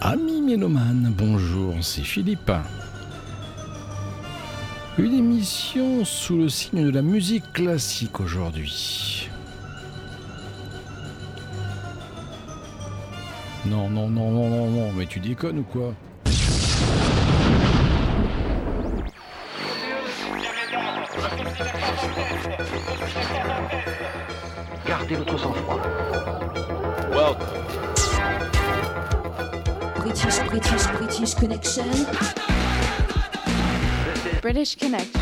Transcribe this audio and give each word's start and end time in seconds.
Amis 0.00 0.40
mélomanes, 0.42 1.12
bonjour, 1.18 1.74
c'est 1.80 2.04
Philippe. 2.04 2.52
Une 4.96 5.12
émission 5.12 6.04
sous 6.04 6.38
le 6.38 6.48
signe 6.48 6.84
de 6.84 6.90
la 6.90 7.02
musique 7.02 7.52
classique 7.52 8.20
aujourd'hui. 8.20 9.28
Non, 13.66 13.90
non, 13.90 14.08
non, 14.08 14.30
non, 14.30 14.48
non, 14.48 14.70
non, 14.70 14.92
mais 14.92 15.06
tu 15.06 15.18
déconnes 15.18 15.58
ou 15.58 15.64
quoi? 15.64 15.92
Gardez 24.86 25.16
votre 25.16 25.38
sang-froid. 25.38 26.07
British, 30.28 30.46
British, 30.50 30.86
British 30.98 31.34
Connection. 31.34 31.88
British 34.42 34.76
Connection. 34.76 35.20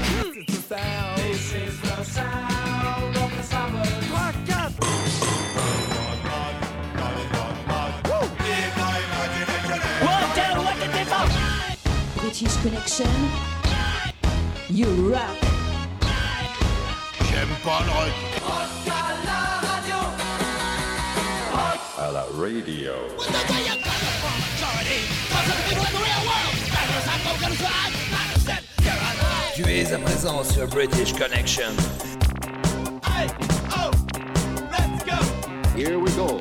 British 12.17 12.57
Connection. 12.63 13.07
You 14.69 15.13
rock. 15.13 15.21
J'aime 17.31 17.55
pas 17.63 17.81
le 17.85 17.91
rock. 17.93 18.37
à 21.99 22.13
la 22.13 22.25
radio. 22.37 22.93
Tu 29.55 29.63
es 29.63 29.93
à 29.93 29.99
présent 29.99 30.45
sur 30.45 30.67
British 30.69 31.13
Connection. 31.13 31.73
Here 35.75 35.99
we 35.99 36.11
go. 36.13 36.41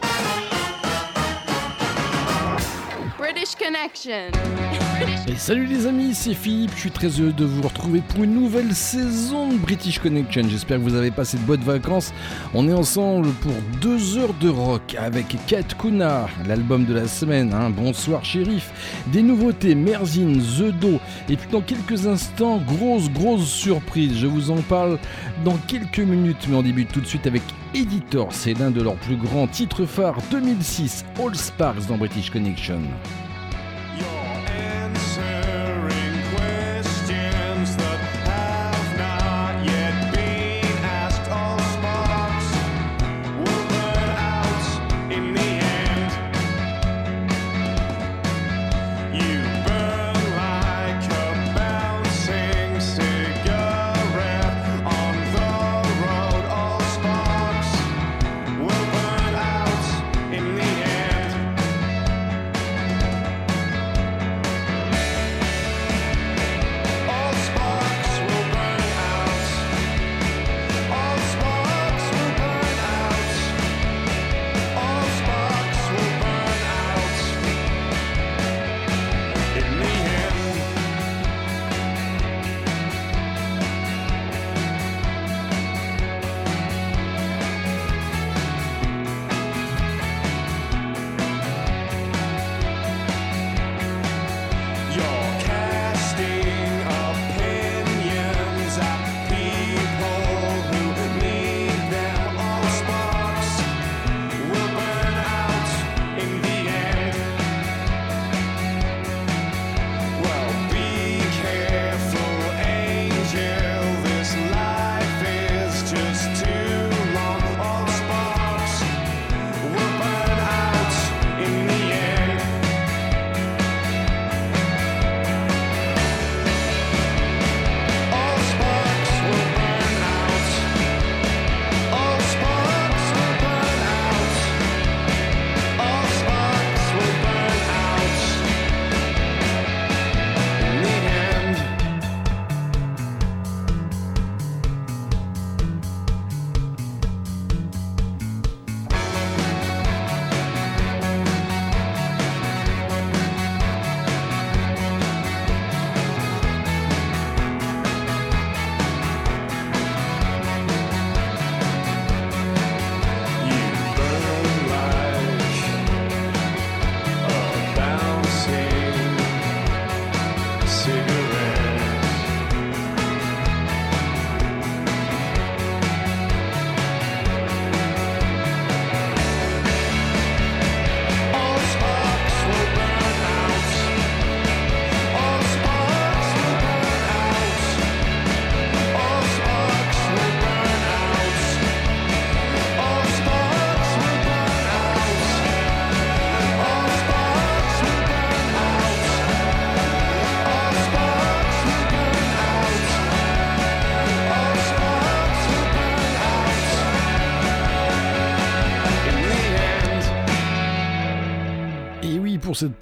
British 3.18 3.56
Connection. 3.56 4.85
Et 5.28 5.36
salut 5.36 5.66
les 5.66 5.88
amis, 5.88 6.14
c'est 6.14 6.34
Philippe, 6.34 6.72
je 6.76 6.82
suis 6.82 6.92
très 6.92 7.08
heureux 7.08 7.34
de 7.34 7.44
vous 7.44 7.62
retrouver 7.62 8.02
pour 8.02 8.24
une 8.24 8.34
nouvelle 8.34 8.74
saison 8.74 9.50
de 9.50 9.58
British 9.58 10.00
Connection. 10.00 10.44
J'espère 10.48 10.78
que 10.78 10.84
vous 10.84 10.96
avez 10.96 11.12
passé 11.12 11.38
de 11.38 11.44
bonnes 11.44 11.64
vacances. 11.64 12.14
On 12.54 12.70
est 12.70 12.74
ensemble 12.74 13.30
pour 13.42 13.52
deux 13.82 14.18
heures 14.18 14.34
de 14.40 14.48
rock 14.48 14.96
avec 14.98 15.36
Kat 15.48 15.64
Kuna, 15.78 16.28
l'album 16.48 16.86
de 16.86 16.94
la 16.94 17.08
semaine, 17.08 17.54
hein. 17.54 17.72
Bonsoir 17.72 18.24
Shérif, 18.24 18.72
des 19.08 19.22
nouveautés, 19.22 19.76
Merzine, 19.76 20.42
The 20.42 20.72
Do, 20.80 21.00
et 21.28 21.36
puis 21.36 21.50
dans 21.52 21.62
quelques 21.62 22.08
instants, 22.08 22.62
grosse 22.66 23.10
grosse 23.10 23.50
surprise, 23.50 24.18
je 24.18 24.28
vous 24.28 24.52
en 24.52 24.62
parle 24.62 24.98
dans 25.44 25.58
quelques 25.68 26.00
minutes, 26.00 26.48
mais 26.48 26.56
on 26.56 26.64
débute 26.64 26.92
tout 26.94 27.02
de 27.02 27.08
suite 27.08 27.28
avec 27.28 27.42
Editor, 27.74 28.30
c'est 28.32 28.54
l'un 28.54 28.72
de 28.72 28.82
leurs 28.82 28.96
plus 28.96 29.18
grands 29.18 29.48
titres 29.48 29.86
phares 29.86 30.20
2006, 30.32 31.04
All 31.22 31.36
Sparks 31.36 31.88
dans 31.88 31.98
British 31.98 32.30
Connection. 32.30 32.80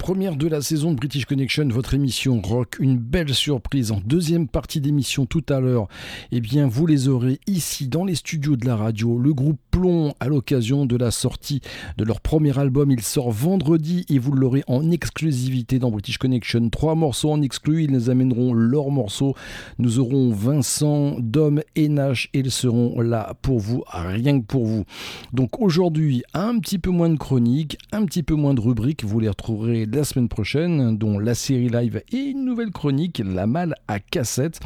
Première 0.04 0.36
de 0.36 0.48
la 0.48 0.60
saison 0.60 0.90
de 0.90 0.96
British 0.96 1.24
Connection, 1.24 1.66
votre 1.68 1.94
émission 1.94 2.42
rock. 2.42 2.76
Une 2.78 2.98
belle 2.98 3.32
surprise 3.32 3.90
en 3.90 4.02
deuxième 4.04 4.48
partie 4.48 4.82
d'émission 4.82 5.24
tout 5.24 5.42
à 5.48 5.60
l'heure. 5.60 5.88
Eh 6.30 6.42
bien, 6.42 6.66
vous 6.66 6.84
les 6.84 7.08
aurez 7.08 7.40
ici 7.46 7.88
dans 7.88 8.04
les 8.04 8.14
studios 8.14 8.56
de 8.56 8.66
la 8.66 8.76
radio. 8.76 9.18
Le 9.18 9.32
groupe 9.32 9.58
Plomb 9.70 10.12
à 10.20 10.28
l'occasion 10.28 10.84
de 10.84 10.98
la 10.98 11.10
sortie 11.10 11.62
de 11.96 12.04
leur 12.04 12.20
premier 12.20 12.58
album. 12.58 12.90
Il 12.90 13.00
sort 13.00 13.30
vendredi 13.30 14.04
et 14.10 14.18
vous 14.18 14.32
l'aurez 14.32 14.62
en 14.66 14.90
exclusivité 14.90 15.78
dans 15.78 15.90
British 15.90 16.18
Connection. 16.18 16.68
Trois 16.68 16.94
morceaux 16.94 17.30
en 17.30 17.40
exclu. 17.40 17.84
Ils 17.84 17.90
nous 17.90 18.10
amèneront 18.10 18.52
leurs 18.52 18.90
morceaux. 18.90 19.34
Nous 19.78 20.00
aurons 20.00 20.30
Vincent, 20.32 21.16
Dom 21.18 21.62
et 21.76 21.88
Nash 21.88 22.28
et 22.34 22.40
ils 22.40 22.50
seront 22.50 23.00
là 23.00 23.32
pour 23.40 23.58
vous, 23.58 23.82
rien 23.88 24.38
que 24.38 24.44
pour 24.44 24.66
vous. 24.66 24.84
Donc 25.32 25.62
aujourd'hui, 25.62 26.24
un 26.34 26.58
petit 26.58 26.78
peu 26.78 26.90
moins 26.90 27.08
de 27.08 27.16
chroniques, 27.16 27.78
un 27.90 28.04
petit 28.04 28.22
peu 28.22 28.34
moins 28.34 28.52
de 28.52 28.60
rubriques. 28.60 29.02
Vous 29.02 29.18
les 29.18 29.30
retrouverez 29.30 29.86
la 29.94 30.04
semaine 30.04 30.28
prochaine, 30.28 30.98
dont 30.98 31.18
la 31.18 31.34
série 31.34 31.68
live 31.68 32.02
et 32.10 32.16
une 32.16 32.44
nouvelle 32.44 32.70
chronique, 32.70 33.22
La 33.24 33.46
Malle 33.46 33.76
à 33.86 34.00
cassette. 34.00 34.58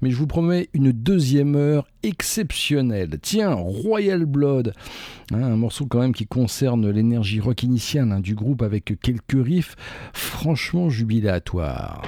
Mais 0.00 0.10
je 0.10 0.16
vous 0.16 0.26
promets 0.26 0.68
une 0.72 0.92
deuxième 0.92 1.56
heure 1.56 1.86
exceptionnelle. 2.02 3.18
Tiens, 3.20 3.52
Royal 3.52 4.24
Blood, 4.24 4.72
hein, 5.32 5.42
un 5.42 5.56
morceau 5.56 5.84
quand 5.86 6.00
même 6.00 6.14
qui 6.14 6.26
concerne 6.26 6.88
l'énergie 6.90 7.40
rock 7.40 7.62
initiale 7.62 8.10
hein, 8.12 8.20
du 8.20 8.34
groupe 8.34 8.62
avec 8.62 8.98
quelques 9.00 9.44
riffs 9.44 9.76
franchement 10.14 10.88
jubilatoires. 10.88 12.02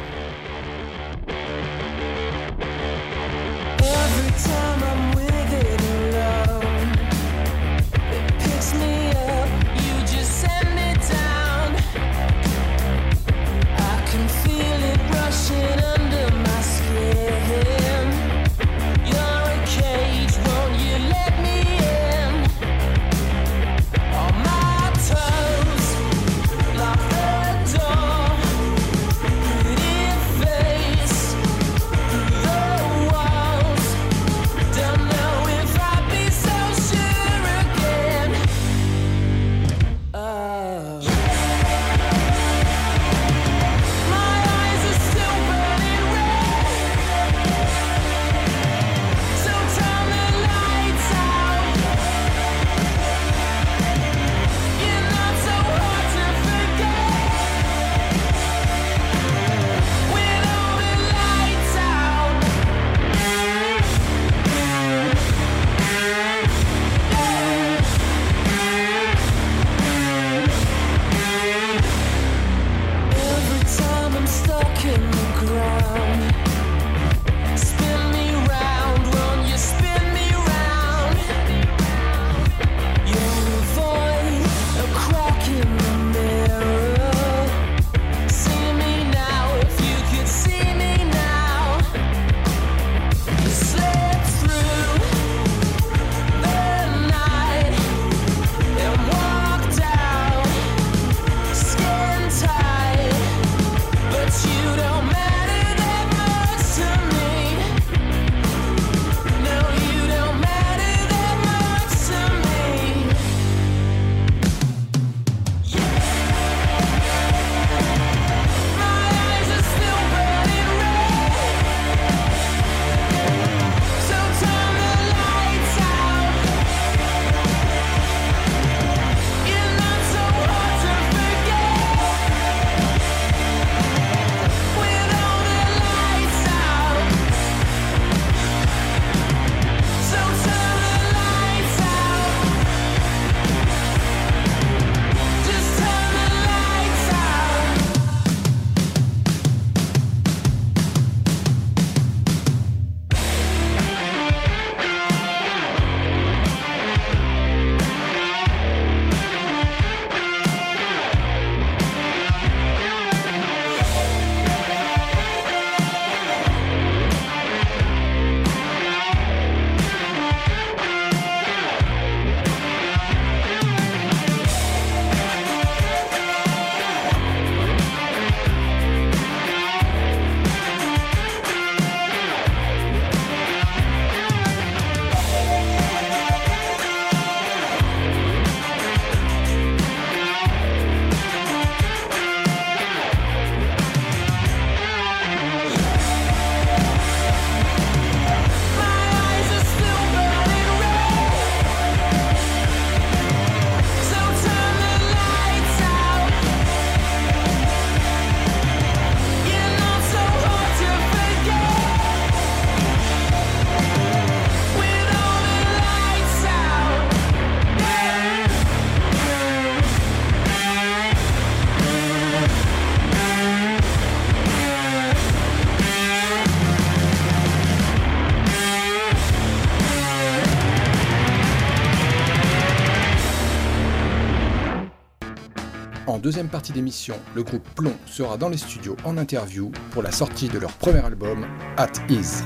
Deuxième 236.24 236.48
partie 236.48 236.72
d'émission, 236.72 237.16
le 237.34 237.43
groupe 237.43 237.69
Plomb 237.74 237.93
sera 238.06 238.38
dans 238.38 238.48
les 238.48 238.56
studios 238.56 238.96
en 239.04 239.19
interview 239.19 239.70
pour 239.90 240.02
la 240.02 240.10
sortie 240.10 240.48
de 240.48 240.58
leur 240.58 240.72
premier 240.72 241.04
album, 241.04 241.46
At 241.76 241.93
Ease. 242.08 242.43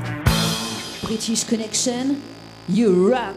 British 1.01 1.45
Connection, 1.45 2.17
you 2.69 3.09
rock. 3.09 3.37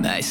My 0.00 0.22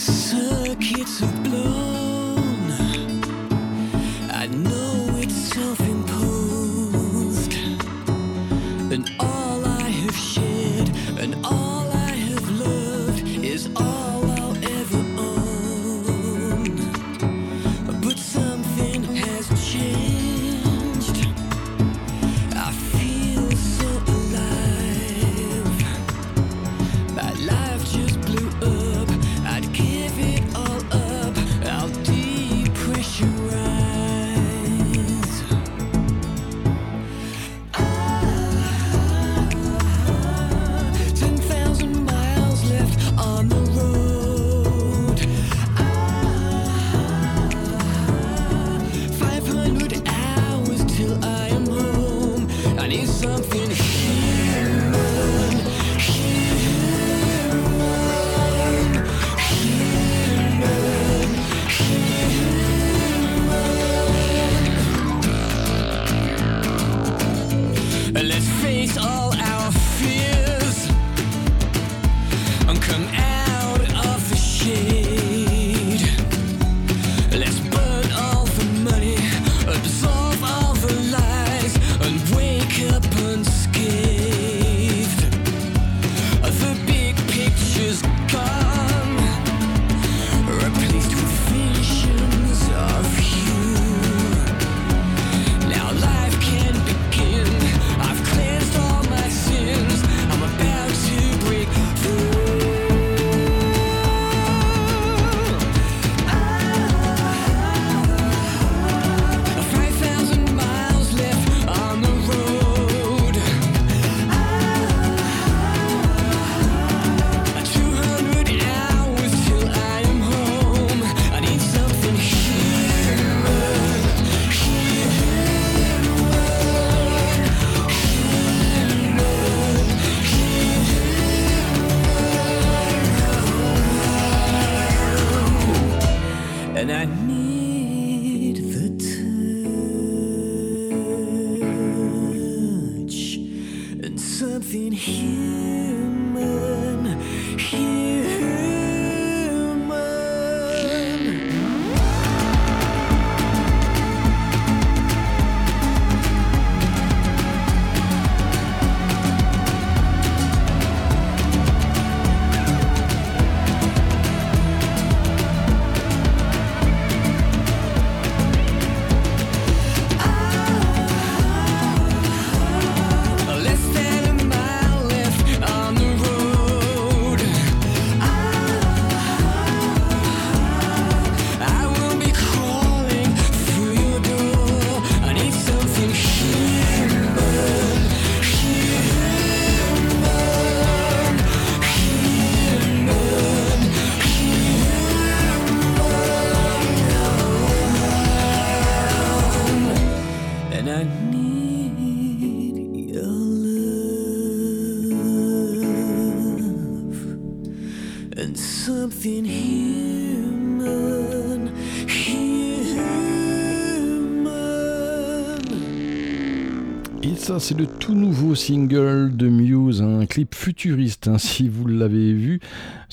c'est 217.60 217.78
le 217.78 217.86
tout 217.86 218.14
nouveau 218.14 218.56
single 218.56 219.36
de 219.36 219.48
Muse, 219.48 220.02
un 220.02 220.26
clip 220.26 220.56
futuriste, 220.56 221.28
hein, 221.28 221.38
si 221.38 221.68
vous 221.68 221.86
l'avez 221.86 222.34
vu. 222.34 222.60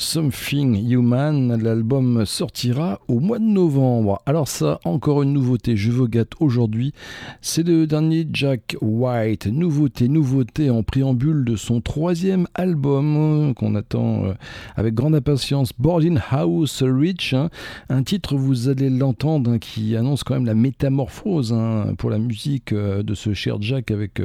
Something 0.00 0.88
Human, 0.88 1.60
l'album 1.60 2.24
sortira 2.24 3.00
au 3.08 3.18
mois 3.18 3.40
de 3.40 3.44
novembre. 3.44 4.22
Alors 4.26 4.46
ça, 4.46 4.78
encore 4.84 5.24
une 5.24 5.32
nouveauté, 5.32 5.76
je 5.76 5.90
vous 5.90 6.06
gâte 6.06 6.34
aujourd'hui, 6.38 6.94
c'est 7.40 7.66
le 7.66 7.84
dernier 7.88 8.24
Jack 8.32 8.76
White. 8.80 9.48
Nouveauté, 9.48 10.06
nouveauté 10.06 10.70
en 10.70 10.84
préambule 10.84 11.44
de 11.44 11.56
son 11.56 11.80
troisième 11.80 12.46
album 12.54 13.16
euh, 13.50 13.54
qu'on 13.54 13.74
attend 13.74 14.24
euh, 14.24 14.34
avec 14.76 14.94
grande 14.94 15.16
impatience, 15.16 15.72
Boarding 15.76 16.20
House 16.30 16.84
Rich. 16.84 17.34
hein. 17.34 17.50
un 17.88 18.04
titre, 18.04 18.36
vous 18.36 18.68
allez 18.68 18.90
l'entendre, 18.90 19.50
hein, 19.50 19.58
qui 19.58 19.96
annonce 19.96 20.22
quand 20.22 20.34
même 20.34 20.46
la 20.46 20.54
métamorphose 20.54 21.52
hein, 21.52 21.94
pour 21.98 22.10
la 22.10 22.18
musique 22.18 22.72
euh, 22.72 23.02
de 23.02 23.16
ce 23.16 23.34
cher 23.34 23.60
Jack 23.60 23.90
avec 23.90 24.22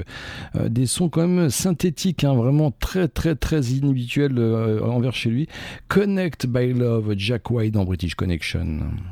des 0.69 0.85
sons 0.85 1.09
quand 1.09 1.27
même 1.27 1.49
synthétiques, 1.49 2.23
vraiment 2.23 2.69
très 2.69 3.07
très 3.07 3.33
très 3.33 3.61
inhabituels 3.61 4.37
envers 4.83 5.13
chez 5.13 5.31
lui. 5.31 5.47
Connect 5.89 6.51
by 6.51 6.71
Love, 6.71 7.15
Jack 7.15 7.49
White 7.49 7.73
dans 7.73 7.85
British 7.85 8.15
Connection. 8.15 9.03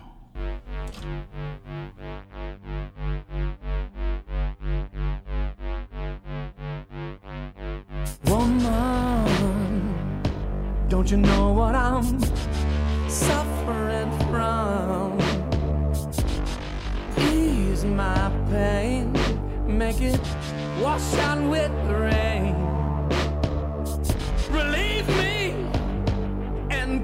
Woman, 8.25 9.25
don't 10.89 11.09
you 11.11 11.17
know 11.17 11.53
what 11.53 11.75
I'm 11.75 12.19
suffering 13.09 14.11
from? 14.29 15.19
Ease 17.17 17.83
my 17.85 18.31
pain, 18.49 19.11
make 19.67 20.01
it 20.01 20.19
wash 20.81 21.13
out 21.15 21.41
with 21.49 21.71
the 21.87 21.95
rain. 21.95 22.70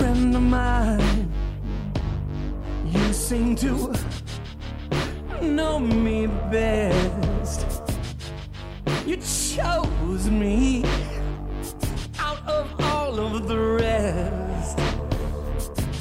Friend 0.00 0.34
of 0.34 0.40
mine, 0.40 1.30
you 2.86 3.12
seem 3.12 3.54
to 3.56 3.92
know 5.42 5.78
me 5.78 6.26
best. 6.50 7.66
You 9.04 9.16
chose 9.18 10.30
me 10.30 10.86
out 12.18 12.42
of 12.48 12.74
all 12.80 13.20
of 13.20 13.46
the 13.46 13.58
rest. 13.58 14.78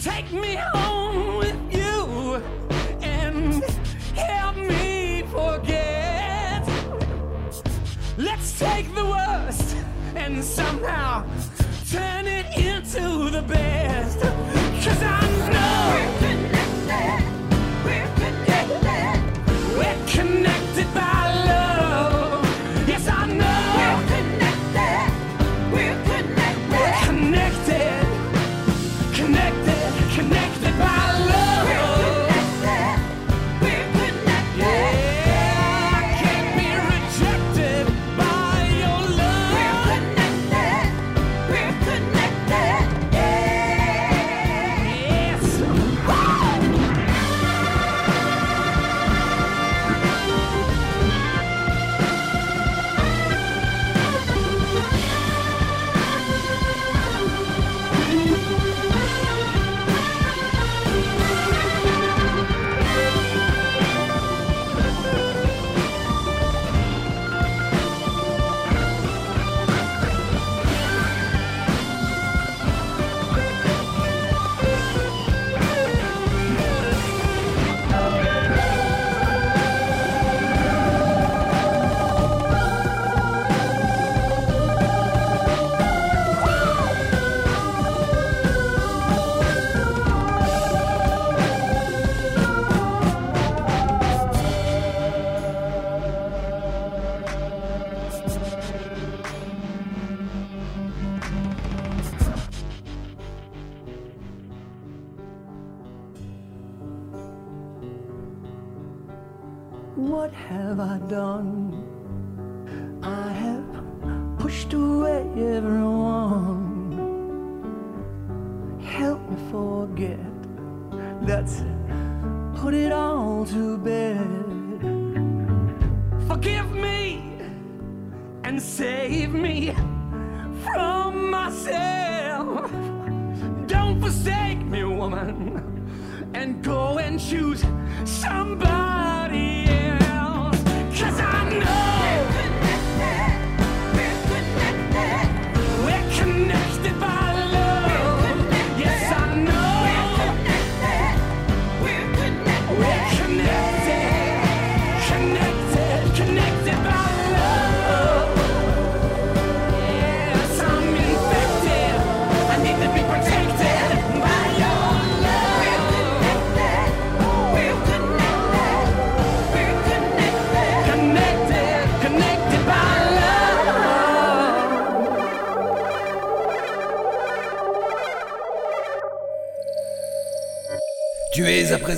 Take 0.02 0.32
me 0.32 0.56
home 0.56 1.36
with 1.40 1.60
you 1.70 2.42
and 3.02 3.62
help 4.16 4.56
me 4.56 5.24
forget. 5.24 6.66
Let's 8.18 8.58
take 8.58 8.96
the 8.96 9.04
worst 9.04 9.76
and 10.16 10.42
somehow 10.42 11.26
turn 11.92 12.28
it 12.28 12.46
into 12.58 13.30
the 13.30 13.42
best. 13.42 13.69
Cause 14.82 15.04
I'm 15.04 15.39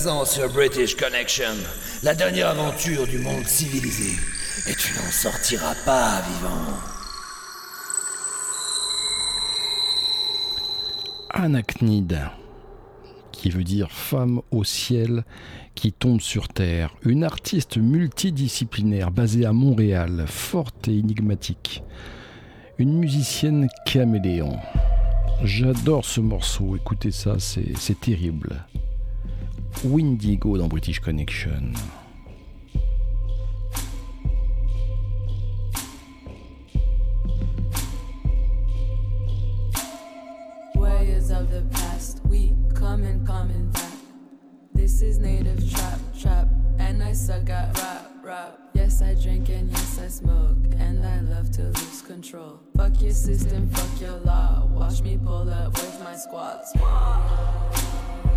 présent 0.02 0.26
sur 0.26 0.52
British 0.52 0.96
Connection, 0.96 1.54
la 2.02 2.16
dernière 2.16 2.48
aventure 2.48 3.06
du 3.06 3.20
monde 3.20 3.46
civilisé. 3.46 4.20
Et 4.68 4.74
tu 4.74 4.96
n'en 4.96 5.12
sortiras 5.12 5.76
pas 5.86 6.24
vivant. 6.28 6.74
Anachnide, 11.30 12.20
qui 13.32 13.52
veut 13.52 13.64
dire 13.64 13.92
femme 13.92 14.42
au 14.50 14.64
ciel 14.64 15.24
qui 15.76 15.94
tombe 15.94 16.20
sur 16.20 16.48
terre, 16.48 16.96
une 17.04 17.24
artiste 17.24 17.78
multidisciplinaire 17.78 19.12
basée 19.12 19.46
à 19.46 19.54
Montréal, 19.54 20.26
forte 20.26 20.88
et 20.88 20.98
énigmatique, 20.98 21.84
une 22.80 22.98
musicienne 22.98 23.68
caméléon. 23.86 24.58
J'adore 25.44 26.06
ce 26.06 26.22
morceau, 26.22 26.76
écoutez 26.76 27.12
ça, 27.12 27.36
c'est 27.38 28.00
terrible. 28.00 28.66
Windigo 29.84 30.58
dans 30.58 30.68
British 30.68 31.00
Connection. 31.00 31.74
Warriors 40.76 41.32
of 41.32 41.50
the 41.50 41.64
past, 41.72 42.22
we 42.30 42.54
coming, 42.76 43.26
coming 43.26 43.72
back. 43.72 43.92
This 44.74 45.02
is 45.02 45.18
native 45.18 45.70
trap, 45.72 46.00
trap, 46.20 46.48
and 46.80 47.02
I 47.02 47.14
suck 47.14 47.50
at 47.50 47.78
rap, 47.80 48.12
rap. 48.24 48.60
Yes, 48.74 49.02
I 49.02 49.16
drink 49.16 49.50
and 49.50 49.70
yes, 49.72 50.00
I 50.00 50.08
smoke, 50.08 50.58
and 50.78 51.06
I 51.06 51.22
love 51.22 51.52
to 51.52 51.64
lose 51.64 52.02
control. 52.02 52.60
Fuck 52.78 53.02
your 53.02 53.14
system, 53.14 53.68
fuck 53.70 54.02
your 54.02 54.20
law. 54.20 54.68
Watch 54.72 55.02
me 55.02 55.18
pull 55.18 55.50
up 55.50 55.74
with 55.74 56.00
my 56.04 56.16
squad. 56.16 56.66
squad. 56.66 58.31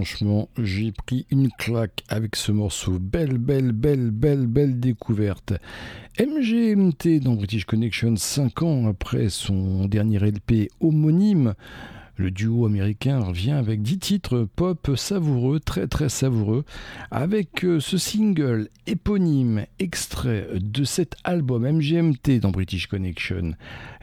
Franchement, 0.00 0.48
j'ai 0.56 0.92
pris 0.92 1.26
une 1.30 1.50
claque 1.50 2.04
avec 2.08 2.34
ce 2.34 2.52
morceau. 2.52 2.98
Belle, 2.98 3.36
belle, 3.36 3.72
belle, 3.72 4.10
belle, 4.10 4.46
belle 4.46 4.80
découverte. 4.80 5.52
MGMT 6.18 7.20
dans 7.20 7.34
British 7.34 7.66
Connection, 7.66 8.16
5 8.16 8.62
ans 8.62 8.88
après 8.88 9.28
son 9.28 9.84
dernier 9.84 10.18
LP 10.18 10.70
homonyme. 10.80 11.52
Le 12.16 12.30
duo 12.30 12.64
américain 12.64 13.20
revient 13.20 13.50
avec 13.50 13.82
10 13.82 13.98
titres 13.98 14.48
pop 14.56 14.90
savoureux, 14.96 15.60
très 15.60 15.86
très 15.86 16.08
savoureux, 16.08 16.64
avec 17.10 17.62
euh, 17.66 17.78
ce 17.78 17.98
single 17.98 18.68
éponyme 18.86 19.66
extrait 19.78 20.48
de 20.54 20.84
cet 20.84 21.16
album 21.24 21.70
MGMT 21.70 22.40
dans 22.40 22.50
British 22.50 22.86
Connection, 22.86 23.52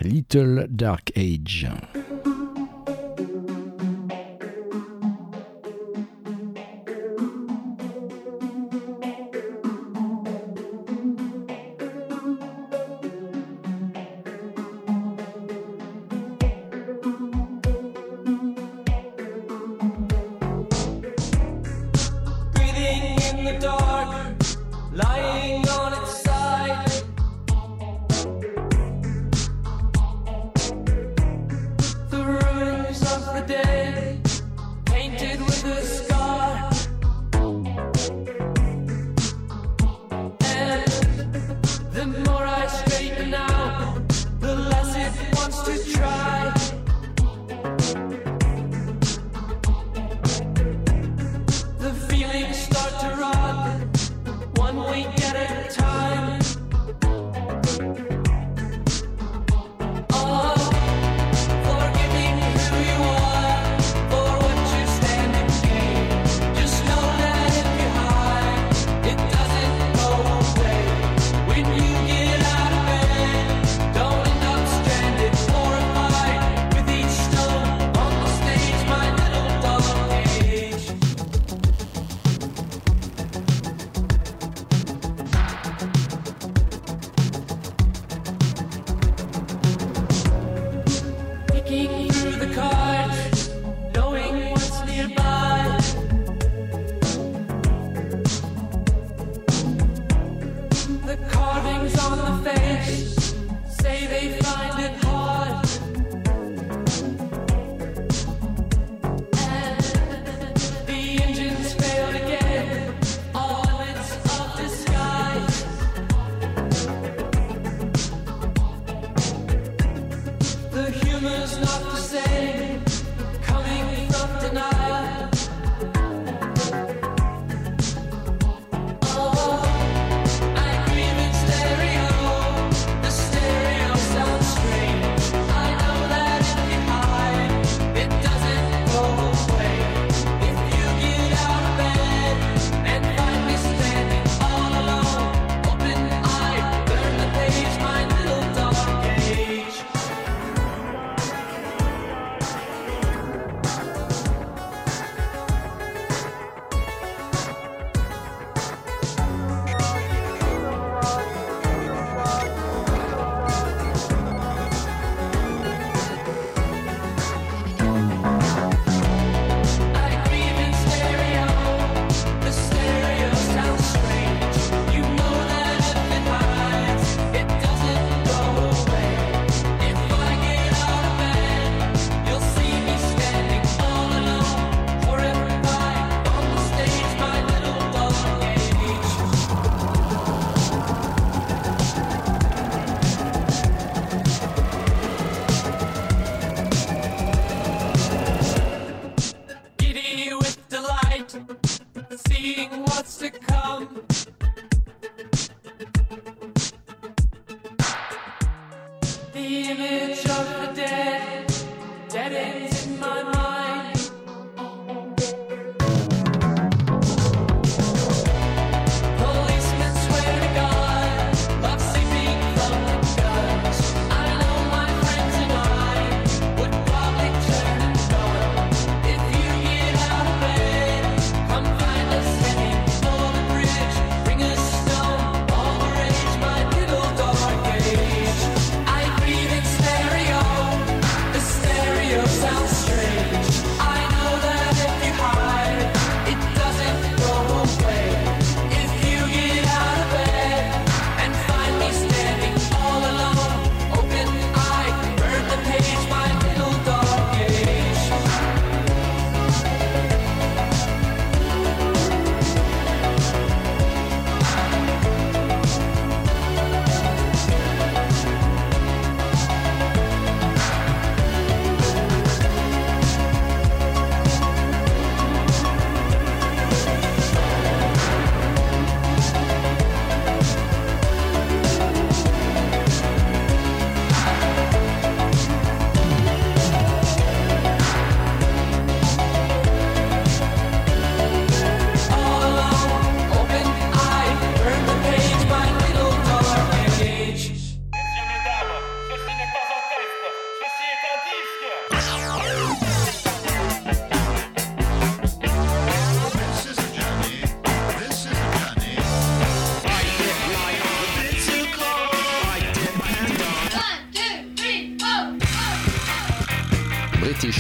Little 0.01 0.67
Dark 0.69 1.12
Age. 1.17 1.67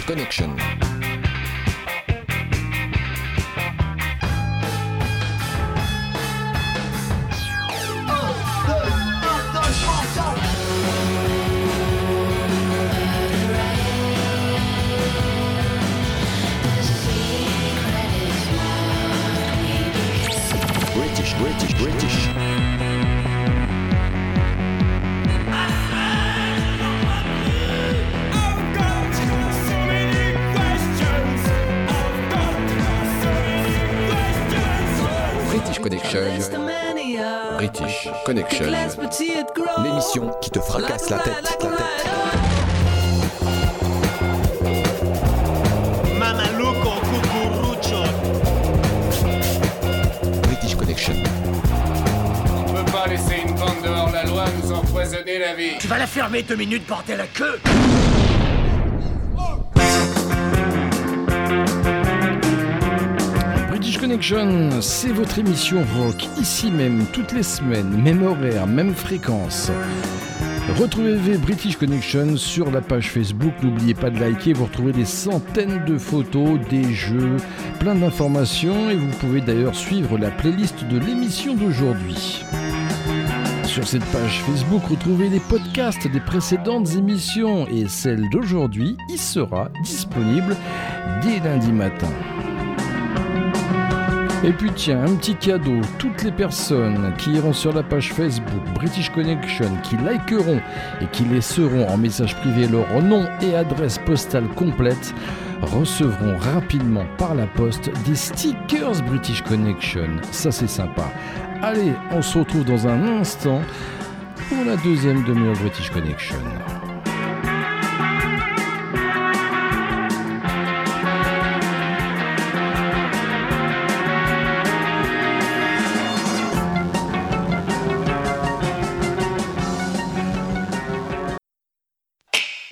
Connection. 0.07 0.76
Deux 56.29 56.55
minutes, 56.57 56.83
queue 57.33 57.59
British 63.69 63.97
Connection, 63.97 64.81
c'est 64.81 65.13
votre 65.13 65.39
émission 65.39 65.85
rock, 65.95 66.27
ici 66.39 66.69
même, 66.69 67.05
toutes 67.13 67.31
les 67.31 67.43
semaines, 67.43 68.01
même 68.01 68.23
horaire, 68.23 68.67
même 68.67 68.93
fréquence. 68.93 69.71
Retrouvez 70.77 71.37
British 71.37 71.77
Connection 71.77 72.35
sur 72.35 72.71
la 72.71 72.81
page 72.81 73.09
Facebook, 73.09 73.53
n'oubliez 73.63 73.93
pas 73.93 74.09
de 74.09 74.19
liker, 74.19 74.51
vous 74.51 74.65
retrouvez 74.65 74.91
des 74.91 75.05
centaines 75.05 75.85
de 75.85 75.97
photos, 75.97 76.59
des 76.69 76.93
jeux, 76.93 77.37
plein 77.79 77.95
d'informations 77.95 78.89
et 78.89 78.95
vous 78.95 79.15
pouvez 79.19 79.39
d'ailleurs 79.39 79.75
suivre 79.75 80.17
la 80.17 80.29
playlist 80.29 80.83
de 80.83 80.99
l'émission 80.99 81.55
d'aujourd'hui. 81.55 82.36
Sur 83.77 83.87
cette 83.87 84.05
page 84.05 84.41
Facebook, 84.41 84.81
retrouvez 84.89 85.29
les 85.29 85.39
podcasts 85.39 86.07
des 86.07 86.19
précédentes 86.19 86.95
émissions 86.95 87.67
et 87.67 87.87
celle 87.87 88.27
d'aujourd'hui 88.31 88.97
y 89.07 89.19
sera 89.19 89.69
disponible 89.83 90.55
dès 91.21 91.39
lundi 91.47 91.71
matin. 91.71 92.09
Et 94.43 94.51
puis 94.51 94.71
tiens, 94.75 95.03
un 95.03 95.15
petit 95.15 95.35
cadeau, 95.35 95.81
toutes 95.99 96.23
les 96.23 96.31
personnes 96.31 97.13
qui 97.19 97.33
iront 97.33 97.53
sur 97.53 97.71
la 97.71 97.83
page 97.83 98.13
Facebook 98.13 98.63
British 98.73 99.11
Connection, 99.11 99.69
qui 99.83 99.95
likeront 99.97 100.59
et 100.99 101.05
qui 101.11 101.25
laisseront 101.25 101.87
en 101.87 101.97
message 101.97 102.35
privé 102.37 102.67
leur 102.67 103.03
nom 103.03 103.27
et 103.43 103.55
adresse 103.55 103.99
postale 103.99 104.47
complète, 104.55 105.13
recevront 105.61 106.35
rapidement 106.37 107.05
par 107.19 107.35
la 107.35 107.45
poste 107.45 107.91
des 108.07 108.15
stickers 108.15 109.03
British 109.03 109.43
Connection. 109.43 110.09
Ça 110.31 110.51
c'est 110.51 110.65
sympa. 110.65 111.11
Allez, 111.63 111.93
on 112.11 112.21
se 112.21 112.37
retrouve 112.37 112.65
dans 112.65 112.87
un 112.87 113.19
instant 113.19 113.61
pour 114.47 114.63
la 114.63 114.77
deuxième 114.77 115.23
demi-heure 115.23 115.55
British 115.55 115.89
Connection. 115.89 116.35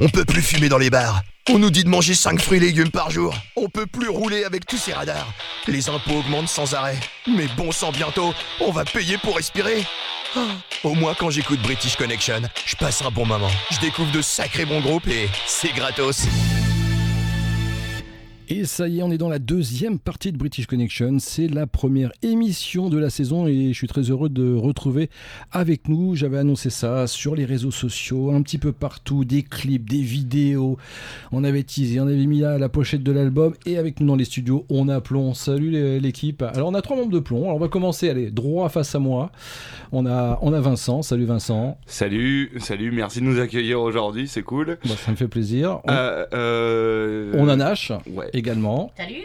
On 0.05 0.09
peut 0.09 0.23
plus 0.23 0.43
fumer 0.43 0.69
dans 0.69 0.77
les 0.77 0.91
bars. 0.91 1.23
On 1.49 1.57
nous 1.57 1.71
dit 1.71 1.83
de 1.83 1.89
manger 1.89 2.13
5 2.13 2.39
fruits 2.39 2.59
et 2.59 2.61
légumes 2.61 2.91
par 2.91 3.09
jour. 3.09 3.35
On 3.55 3.69
peut 3.69 3.87
plus 3.87 4.07
rouler 4.07 4.43
avec 4.43 4.67
tous 4.67 4.77
ces 4.77 4.93
radars. 4.93 5.33
Les 5.67 5.89
impôts 5.89 6.19
augmentent 6.19 6.47
sans 6.47 6.75
arrêt. 6.75 6.99
Mais 7.25 7.47
bon 7.57 7.71
sang 7.71 7.91
bientôt, 7.91 8.31
on 8.61 8.69
va 8.71 8.85
payer 8.85 9.17
pour 9.17 9.35
respirer. 9.35 9.83
Ah, 10.35 10.41
Au 10.83 10.93
moins 10.93 11.15
quand 11.17 11.31
j'écoute 11.31 11.59
British 11.63 11.95
Connection, 11.95 12.43
je 12.67 12.75
passe 12.75 13.01
un 13.01 13.09
bon 13.09 13.25
moment. 13.25 13.49
Je 13.71 13.79
découvre 13.79 14.11
de 14.11 14.21
sacrés 14.21 14.65
bons 14.65 14.81
groupes 14.81 15.07
et 15.07 15.27
c'est 15.47 15.73
gratos. 15.73 16.27
Et 18.47 18.65
ça 18.65 18.87
y 18.87 18.99
est, 18.99 19.03
on 19.03 19.09
est 19.11 19.17
dans 19.17 19.29
la 19.29 19.39
deuxième 19.39 19.97
partie 19.97 20.31
de 20.31 20.37
British 20.37 20.67
Connection. 20.67 21.17
C'est 21.19 21.47
la 21.47 21.65
première 21.65 22.11
émission 22.21 22.89
de 22.89 22.97
la 22.99 23.09
saison 23.09 23.47
et 23.47 23.69
je 23.69 23.73
suis 23.73 23.87
très 23.87 24.03
heureux 24.03 24.29
de 24.29 24.53
retrouver 24.53 25.09
avec 25.51 25.89
nous. 25.89 26.15
J'avais 26.15 26.37
annoncé 26.37 26.69
ça 26.69 27.07
sur 27.07 27.33
les 27.35 27.43
réseaux 27.45 27.71
sociaux, 27.71 28.29
un 28.31 28.43
petit 28.43 28.59
peu 28.59 28.71
partout, 28.71 29.25
des 29.25 29.41
clips, 29.41 29.89
des 29.89 30.01
vidéos. 30.01 30.77
On 31.31 31.43
avait 31.43 31.63
teasé, 31.63 31.99
on 31.99 32.03
avait 32.07 32.27
mis 32.27 32.39
là 32.41 32.59
la 32.59 32.69
pochette 32.69 33.01
de 33.01 33.11
l'album 33.11 33.55
et 33.65 33.79
avec 33.79 33.99
nous 33.99 34.05
dans 34.05 34.15
les 34.15 34.25
studios, 34.25 34.65
on 34.69 34.89
a 34.89 35.01
Plomb. 35.01 35.33
Salut 35.33 35.99
l'équipe. 35.99 36.43
Alors 36.43 36.69
on 36.69 36.75
a 36.75 36.83
trois 36.83 36.97
membres 36.97 37.11
de 37.13 37.19
Plomb. 37.19 37.45
Alors 37.45 37.55
on 37.55 37.59
va 37.59 37.67
commencer, 37.67 38.09
allez, 38.09 38.29
droit 38.29 38.69
face 38.69 38.93
à 38.93 38.99
moi. 38.99 39.31
On 39.91 40.05
a, 40.05 40.37
on 40.43 40.53
a 40.53 40.59
Vincent. 40.61 41.01
Salut 41.01 41.25
Vincent. 41.25 41.79
Salut, 41.87 42.51
salut, 42.59 42.91
merci 42.91 43.21
de 43.21 43.25
nous 43.25 43.39
accueillir 43.39 43.81
aujourd'hui, 43.81 44.27
c'est 44.27 44.43
cool. 44.43 44.77
Bah, 44.85 44.91
ça 45.03 45.09
me 45.09 45.15
fait 45.15 45.27
plaisir. 45.27 45.79
On, 45.85 45.91
Euh, 45.91 46.25
euh, 46.33 47.33
on 47.37 47.47
a 47.49 47.55
Nash 47.55 47.91
Ouais. 48.13 48.29
Également. 48.35 48.91
Salut 48.97 49.23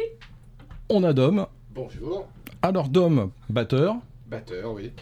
On 0.89 1.03
a 1.05 1.13
Dom. 1.13 1.47
Bonjour. 1.75 2.27
Alors 2.63 2.89
Dom, 2.89 3.31
batteur. 3.49 3.97
Batteur, 4.29 4.73
oui. 4.73 4.93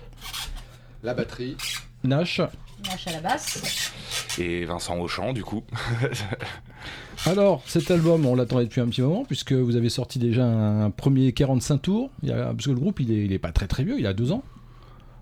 La 1.03 1.15
batterie. 1.15 1.57
Nash. 2.05 2.41
Nash 2.85 3.07
à 3.09 3.13
la 3.13 3.21
basse. 3.21 3.93
Et 4.39 4.65
Vincent 4.65 4.99
Auchan, 4.99 5.33
du 5.33 5.45
coup. 5.45 5.63
Alors, 7.27 7.63
cet 7.67 7.91
album, 7.91 8.25
on 8.27 8.35
l'attendait 8.37 8.65
depuis 8.65 8.81
un 8.81 8.87
petit 8.87 9.03
moment, 9.03 9.25
puisque 9.25 9.53
vous 9.53 9.75
avez 9.77 9.89
sorti 9.89 10.19
déjà 10.21 10.45
un 10.45 10.91
premier 10.91 11.33
45 11.33 11.79
tours. 11.79 12.11
Il 12.23 12.29
y 12.29 12.33
a- 12.33 12.47
parce 12.53 12.67
que 12.67 12.71
le 12.71 12.77
groupe, 12.79 13.01
il 13.01 13.11
est, 13.13 13.25
il 13.25 13.33
est 13.33 13.39
pas 13.41 13.51
très 13.53 13.67
très 13.67 13.83
vieux, 13.85 13.99
il 13.99 14.07
a 14.07 14.13
deux 14.13 14.31
ans. 14.31 14.43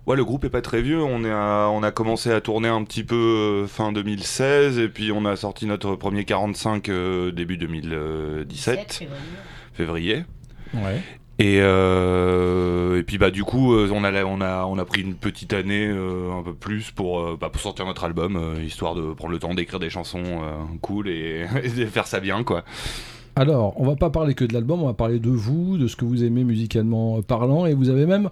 Ouais, 0.07 0.15
le 0.15 0.23
groupe 0.23 0.45
est 0.45 0.49
pas 0.49 0.61
très 0.61 0.81
vieux. 0.81 1.03
On, 1.03 1.23
est 1.25 1.29
à- 1.31 1.69
on 1.71 1.83
a 1.83 1.91
commencé 1.91 2.31
à 2.31 2.39
tourner 2.41 2.69
un 2.69 2.83
petit 2.85 3.03
peu 3.03 3.15
euh, 3.15 3.67
fin 3.67 3.91
2016 3.91 4.79
et 4.79 4.87
puis 4.87 5.11
on 5.11 5.25
a 5.25 5.35
sorti 5.35 5.65
notre 5.65 5.95
premier 5.95 6.23
45 6.23 6.87
euh, 6.89 7.31
début 7.31 7.57
2017, 7.57 9.03
février. 9.73 10.23
Ouais. 10.73 11.01
Et, 11.39 11.59
euh, 11.61 12.97
et 12.97 13.03
puis 13.03 13.19
bah 13.19 13.29
du 13.29 13.43
coup 13.43 13.75
on 13.75 14.03
a 14.03 14.23
on 14.23 14.41
a 14.41 14.65
on 14.65 14.79
a 14.79 14.85
pris 14.85 15.01
une 15.01 15.13
petite 15.13 15.53
année 15.53 15.85
euh, 15.87 16.31
un 16.31 16.41
peu 16.41 16.55
plus 16.55 16.89
pour 16.89 17.19
euh, 17.19 17.37
bah, 17.39 17.49
pour 17.51 17.61
sortir 17.61 17.85
notre 17.85 18.05
album 18.05 18.37
euh, 18.37 18.63
histoire 18.63 18.95
de 18.95 19.13
prendre 19.13 19.33
le 19.33 19.37
temps 19.39 19.53
d'écrire 19.53 19.77
des 19.79 19.91
chansons 19.91 20.23
euh, 20.25 20.63
cool 20.81 21.09
et, 21.09 21.45
et 21.63 21.69
de 21.69 21.85
faire 21.85 22.07
ça 22.07 22.19
bien 22.19 22.43
quoi. 22.43 22.63
Alors, 23.37 23.79
on 23.79 23.85
va 23.85 23.95
pas 23.95 24.09
parler 24.09 24.33
que 24.33 24.43
de 24.45 24.53
l'album, 24.53 24.81
on 24.81 24.87
va 24.87 24.95
parler 24.95 25.19
de 25.19 25.29
vous, 25.29 25.77
de 25.77 25.85
ce 25.87 25.95
que 25.95 26.05
vous 26.05 26.23
aimez 26.23 26.43
musicalement 26.43 27.21
parlant, 27.21 27.67
et 27.67 27.75
vous 27.75 27.89
avez 27.89 28.07
même 28.07 28.29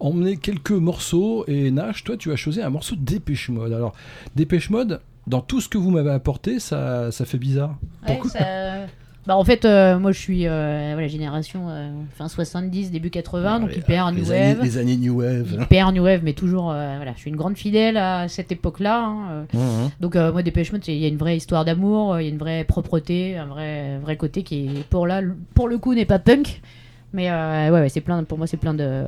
emmené 0.00 0.36
quelques 0.36 0.72
morceaux. 0.72 1.44
Et 1.46 1.70
Nash, 1.70 2.02
toi, 2.02 2.16
tu 2.16 2.32
as 2.32 2.36
choisi 2.36 2.60
un 2.60 2.68
morceau 2.70 2.96
de 2.96 3.02
Dépêche 3.02 3.50
Mode. 3.50 3.72
Alors, 3.72 3.92
Dépêche 4.34 4.70
Mode, 4.70 5.00
dans 5.28 5.42
tout 5.42 5.60
ce 5.60 5.68
que 5.68 5.78
vous 5.78 5.90
m'avez 5.92 6.10
apporté, 6.10 6.58
ça, 6.58 7.12
ça 7.12 7.24
fait 7.24 7.38
bizarre. 7.38 7.78
Ouais, 8.08 8.18
ça- 8.28 8.86
Bah, 9.28 9.36
en 9.36 9.44
fait, 9.44 9.66
euh, 9.66 9.98
moi 9.98 10.10
je 10.10 10.18
suis 10.18 10.46
euh, 10.46 10.92
voilà, 10.94 11.06
génération 11.06 11.66
euh, 11.68 11.90
fin 12.16 12.28
70, 12.28 12.90
début 12.90 13.10
80, 13.10 13.60
donc 13.60 13.76
hyper 13.76 14.10
New 14.10 14.22
les 14.24 14.30
Wave. 14.30 14.40
Années, 14.60 14.62
les 14.62 14.78
années 14.78 14.96
New 14.96 15.20
Wave. 15.20 15.58
Hyper 15.60 15.92
New 15.92 16.02
Wave, 16.02 16.20
mais 16.24 16.32
toujours, 16.32 16.70
euh, 16.70 16.94
voilà, 16.96 17.12
je 17.14 17.18
suis 17.20 17.28
une 17.30 17.36
grande 17.36 17.54
fidèle 17.58 17.98
à 17.98 18.26
cette 18.28 18.50
époque-là. 18.52 19.04
hein, 19.04 19.18
euh. 19.30 19.44
Mhm. 19.84 19.90
Donc, 20.00 20.16
euh, 20.16 20.32
moi, 20.32 20.42
Dépêche 20.42 20.72
Mode, 20.72 20.88
il 20.88 20.94
y 20.94 21.04
a 21.04 21.08
une 21.08 21.18
vraie 21.18 21.36
histoire 21.36 21.66
d'amour, 21.66 22.14
euh, 22.14 22.22
il 22.22 22.24
y 22.24 22.28
a 22.28 22.32
une 22.32 22.38
vraie 22.38 22.64
propreté, 22.64 23.36
un 23.36 23.44
vrai, 23.44 23.98
vrai 23.98 24.16
côté 24.16 24.42
qui, 24.44 24.70
pour, 24.88 25.06
là, 25.06 25.20
pour 25.54 25.68
le 25.68 25.76
coup, 25.76 25.92
n'est 25.92 26.06
pas 26.06 26.18
punk. 26.18 26.62
Mais 27.12 27.30
euh, 27.30 27.70
ouais, 27.70 27.80
ouais, 27.80 27.88
c'est 27.90 28.00
plein, 28.00 28.24
pour 28.24 28.38
moi, 28.38 28.46
c'est 28.46 28.56
plein 28.56 28.72
de, 28.72 29.04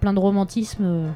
plein 0.00 0.12
de 0.12 0.20
romantisme 0.20 0.84
euh, 0.84 1.08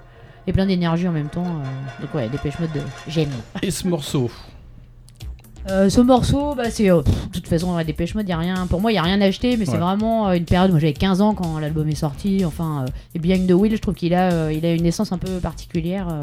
et 0.48 0.52
plein 0.52 0.66
d'énergie 0.66 1.06
en 1.06 1.12
même 1.12 1.28
temps. 1.28 1.46
euh. 1.46 2.02
donc, 2.02 2.12
ouais, 2.16 2.28
Dépêche 2.28 2.58
Mode, 2.58 2.82
j'aime. 3.06 3.30
Et 3.62 3.70
ce 3.70 3.86
morceau? 3.86 4.28
Euh, 5.70 5.88
ce 5.88 6.00
morceau, 6.00 6.54
bah, 6.54 6.70
c'est. 6.70 6.90
euh, 6.90 7.00
pff, 7.02 7.28
de 7.28 7.32
toute 7.32 7.48
façon, 7.48 7.74
ouais, 7.74 7.84
Dépêche 7.84 8.14
Mode, 8.14 8.28
y 8.28 8.32
a 8.32 8.38
rien. 8.38 8.66
Pour 8.68 8.80
moi, 8.82 8.90
il 8.92 8.94
n'y 8.94 8.98
a 8.98 9.02
rien 9.02 9.20
à 9.20 9.24
acheter, 9.24 9.56
mais 9.56 9.64
c'est 9.64 9.72
Ouais. 9.72 9.78
vraiment 9.78 10.28
euh, 10.28 10.32
une 10.34 10.44
période. 10.44 10.70
Moi, 10.70 10.78
j'avais 10.80 10.92
15 10.92 11.20
ans 11.22 11.34
quand 11.34 11.58
l'album 11.58 11.88
est 11.88 11.94
sorti. 11.94 12.44
Enfin, 12.44 12.84
euh, 12.86 12.90
et 13.14 13.18
Behind 13.18 13.46
the 13.48 13.52
Wheel, 13.52 13.72
je 13.74 13.80
trouve 13.80 13.94
qu'il 13.94 14.12
a, 14.14 14.30
euh, 14.32 14.52
il 14.52 14.64
a 14.66 14.72
une 14.74 14.84
essence 14.86 15.12
un 15.12 15.18
peu 15.18 15.38
particulière. 15.40 16.08
euh, 16.08 16.20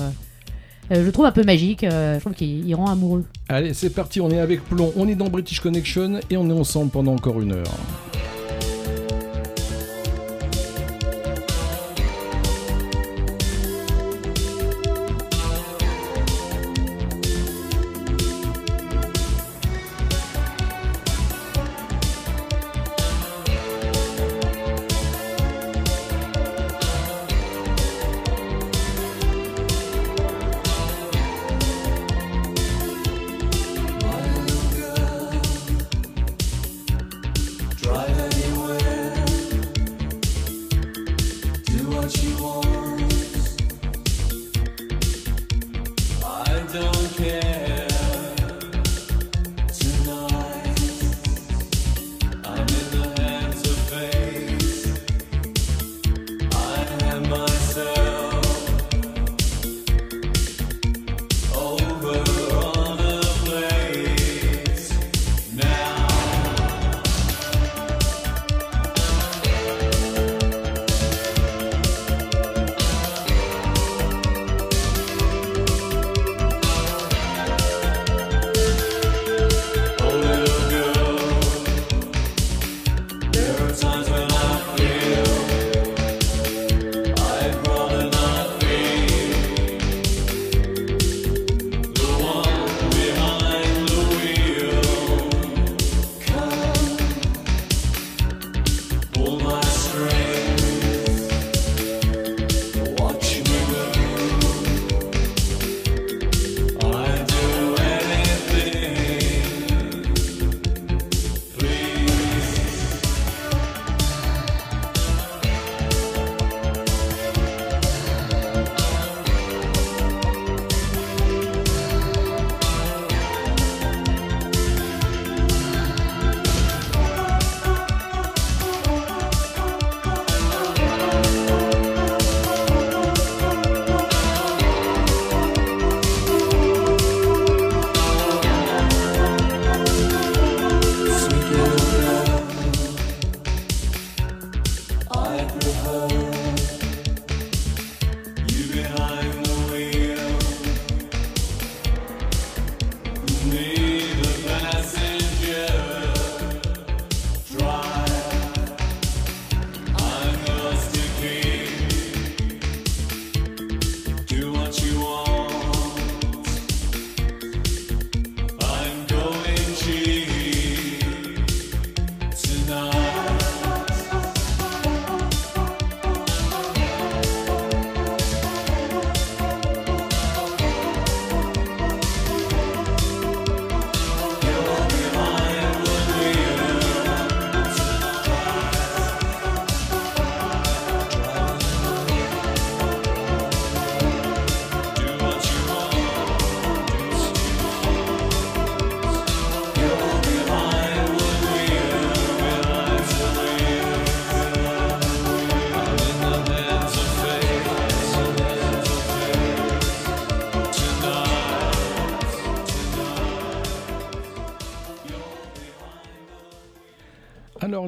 euh, 0.91 0.95
je 0.95 1.01
le 1.01 1.11
trouve 1.11 1.25
un 1.25 1.31
peu 1.31 1.43
magique. 1.43 1.83
euh, 1.83 2.15
je 2.15 2.19
trouve 2.19 2.33
qu'il 2.33 2.67
il 2.67 2.75
rend 2.75 2.87
amoureux. 2.91 3.23
Allez, 3.49 3.73
c'est 3.73 3.89
parti, 3.89 4.21
on 4.21 4.29
est 4.29 4.39
avec 4.39 4.63
Plomb, 4.65 4.91
on 4.95 5.07
est 5.07 5.15
dans 5.15 5.27
British 5.29 5.59
Connection, 5.59 6.19
et 6.29 6.37
on 6.37 6.47
est 6.49 6.53
ensemble 6.59 6.91
pendant 6.91 7.13
encore 7.13 7.41
une 7.41 7.53
heure. 7.53 7.63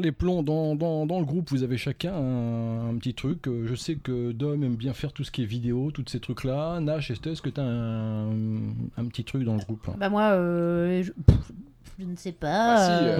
Les 0.03 0.11
plombs 0.11 0.43
dans, 0.43 0.75
dans, 0.75 1.19
le 1.19 1.25
groupe, 1.25 1.49
vous 1.49 1.63
avez 1.63 1.77
chacun 1.77 2.13
un, 2.13 2.95
petit 2.97 3.13
truc. 3.13 3.47
Euh, 3.47 3.65
Je 3.65 3.75
sais 3.75 3.95
que 3.95 4.31
Dom 4.31 4.63
aime 4.63 4.75
bien 4.75 4.93
faire 4.93 5.13
tout 5.13 5.23
ce 5.23 5.31
qui 5.31 5.43
est 5.43 5.45
vidéo, 5.45 5.91
tous 5.91 6.05
ces 6.07 6.19
trucs-là. 6.19 6.79
Nash, 6.79 7.09
est-ce 7.09 7.41
que 7.41 7.49
tu 7.49 7.59
un, 7.59 8.29
un 8.97 9.05
petit 9.05 9.23
truc 9.23 9.43
dans 9.43 9.55
le 9.55 9.63
groupe 9.63 9.89
Bah 9.97 10.09
moi, 10.09 10.33
euh, 10.33 11.03
je 11.99 12.05
ne 12.05 12.15
sais 12.15 12.31
pas. 12.31 12.75
Ah, 12.75 12.99
si, 12.99 13.05
euh, 13.05 13.17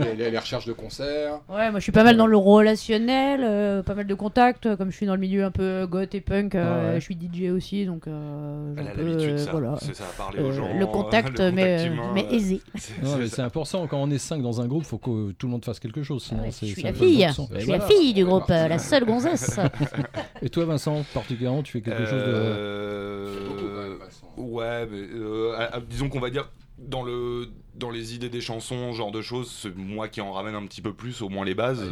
euh, 0.00 0.14
les, 0.16 0.30
les- 0.30 0.38
recherches 0.38 0.66
de 0.66 0.72
concerts. 0.72 1.40
Ouais, 1.48 1.70
moi 1.70 1.78
je 1.78 1.82
suis 1.82 1.92
pas 1.92 2.04
mal 2.04 2.16
dans 2.16 2.26
le 2.26 2.36
relationnel, 2.36 3.40
euh, 3.44 3.82
pas 3.82 3.94
mal 3.94 4.06
de 4.06 4.14
contacts, 4.14 4.66
euh, 4.66 4.76
comme 4.76 4.90
je 4.90 4.96
suis 4.96 5.06
dans 5.06 5.14
le 5.14 5.20
milieu 5.20 5.44
un 5.44 5.50
peu 5.50 5.86
goth 5.86 6.14
et 6.14 6.20
punk, 6.20 6.54
euh, 6.54 6.64
Ah 6.64 6.92
ouais. 6.94 7.00
je 7.00 7.04
suis 7.04 7.14
DJ 7.16 7.50
aussi, 7.50 7.84
donc 7.86 8.06
euh, 8.06 8.74
Elle 8.76 8.88
a 8.88 8.94
l'habitude, 8.94 9.38
ça. 9.38 9.50
voilà. 9.50 9.76
C'est 9.80 9.94
ça, 9.94 10.04
parler 10.16 10.40
aux 10.40 10.46
Euh, 10.48 10.52
gens, 10.52 10.68
le 10.78 10.86
contact, 10.86 11.38
le 11.38 11.50
mais, 11.52 11.76
contact 11.76 11.86
humain, 11.92 12.10
mais 12.14 12.26
aisé. 12.34 12.60
c'est- 12.76 13.02
Non, 13.02 13.10
c'est 13.14 13.18
mais 13.18 13.26
ça. 13.28 13.36
c'est 13.36 13.42
important 13.42 13.86
quand 13.86 13.98
on 13.98 14.10
est 14.10 14.18
5 14.18 14.42
dans 14.42 14.60
un 14.60 14.66
groupe, 14.66 14.84
faut 14.84 14.98
que 14.98 15.32
tout 15.32 15.46
le 15.46 15.50
monde 15.52 15.64
fasse 15.64 15.78
quelque 15.80 16.02
chose. 16.02 16.22
Sinon, 16.24 16.42
Ouais, 16.44 16.50
c'est- 16.50 16.66
je 16.66 16.72
suis 16.72 16.82
la 16.82 16.92
fille, 16.92 17.26
je 17.54 17.60
suis 17.60 17.70
la 17.70 17.80
fille 17.80 18.14
du 18.14 18.24
groupe, 18.24 18.48
la 18.48 18.78
seule 18.78 19.04
gonzesse. 19.04 19.58
Et 20.42 20.48
toi, 20.48 20.64
Vincent, 20.64 21.04
particulièrement, 21.14 21.62
tu 21.62 21.72
fais 21.72 21.80
quelque 21.80 22.04
chose 22.04 22.22
de. 22.22 22.32
Euh, 22.32 23.96
Ouais, 24.36 24.86
mais, 24.90 24.98
euh, 25.14 25.52
à- 25.58 25.76
à- 25.76 25.80
disons 25.80 26.08
qu'on 26.08 26.18
va 26.20 26.30
dire 26.30 26.48
dans 26.88 27.02
le 27.02 27.48
dans 27.74 27.88
les 27.90 28.14
idées 28.14 28.28
des 28.28 28.42
chansons, 28.42 28.92
ce 28.92 28.98
genre 28.98 29.10
de 29.12 29.22
choses, 29.22 29.50
c'est 29.50 29.74
moi 29.74 30.06
qui 30.06 30.20
en 30.20 30.30
ramène 30.32 30.54
un 30.54 30.66
petit 30.66 30.82
peu 30.82 30.92
plus, 30.92 31.22
au 31.22 31.30
moins 31.30 31.42
les 31.46 31.54
bases. 31.54 31.90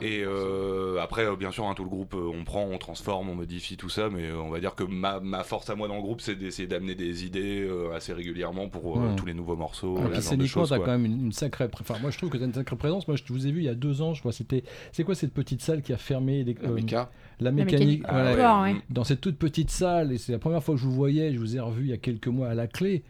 Et 0.00 0.22
euh, 0.24 1.00
après, 1.02 1.24
euh, 1.26 1.34
bien 1.34 1.50
sûr, 1.50 1.66
hein, 1.66 1.74
tout 1.74 1.82
le 1.82 1.90
groupe, 1.90 2.14
euh, 2.14 2.30
on 2.32 2.44
prend, 2.44 2.62
on 2.70 2.78
transforme, 2.78 3.28
on 3.28 3.34
modifie 3.34 3.76
tout 3.76 3.88
ça, 3.88 4.08
mais 4.10 4.30
on 4.30 4.48
va 4.48 4.60
dire 4.60 4.76
que 4.76 4.84
ma, 4.84 5.18
ma 5.18 5.42
force 5.42 5.68
à 5.70 5.74
moi 5.74 5.88
dans 5.88 5.96
le 5.96 6.02
groupe, 6.02 6.20
c'est 6.20 6.36
d'essayer 6.36 6.68
d'amener 6.68 6.94
des 6.94 7.24
idées 7.24 7.66
euh, 7.68 7.94
assez 7.96 8.12
régulièrement 8.12 8.68
pour 8.68 8.96
euh, 8.98 9.08
Ouais. 9.08 9.16
tous 9.16 9.26
les 9.26 9.34
nouveaux 9.34 9.56
morceaux. 9.56 9.98
Ah, 10.14 10.20
scéniquement, 10.20 10.46
choses, 10.62 10.68
t'as 10.68 10.78
quand 10.78 10.86
même 10.86 11.04
une, 11.04 11.26
une 11.26 11.32
sacrée. 11.32 11.66
Enfin, 11.80 11.96
moi, 12.00 12.12
je 12.12 12.18
trouve 12.18 12.30
que 12.30 12.38
t'as 12.38 12.44
une 12.46 12.54
sacrée 12.54 12.76
présence. 12.76 13.08
Moi, 13.08 13.16
je 13.16 13.32
vous 13.32 13.46
ai 13.48 13.50
vu 13.50 13.62
il 13.62 13.64
y 13.64 13.68
a 13.68 13.74
deux 13.74 14.02
ans, 14.02 14.14
je 14.14 14.20
crois. 14.20 14.32
C'était. 14.32 14.62
C'est 14.92 15.02
quoi 15.02 15.16
cette 15.16 15.34
petite 15.34 15.62
salle 15.62 15.82
qui 15.82 15.92
a 15.92 15.96
fermé 15.98 16.44
les, 16.44 16.54
La 16.62 16.68
méca. 16.70 17.10
La 17.40 17.46
La 17.46 17.50
mécanique. 17.50 18.02
voilà. 18.08 18.30
comptoir, 18.30 18.62
ouais. 18.62 18.76
Dans 18.90 19.02
cette 19.04 19.20
toute 19.20 19.36
petite 19.36 19.70
salle, 19.72 20.12
et 20.12 20.18
c'est 20.18 20.30
la 20.32 20.38
première 20.38 20.62
fois 20.62 20.76
que 20.76 20.80
je 20.80 20.86
vous 20.86 20.92
voyais. 20.94 21.34
Je 21.34 21.38
vous 21.40 21.56
ai 21.56 21.60
revu 21.60 21.82
il 21.86 21.90
y 21.90 21.92
a 21.92 21.98
quelques 21.98 22.28
mois 22.28 22.48
à 22.48 22.54
la 22.54 22.68
clé. 22.68 23.02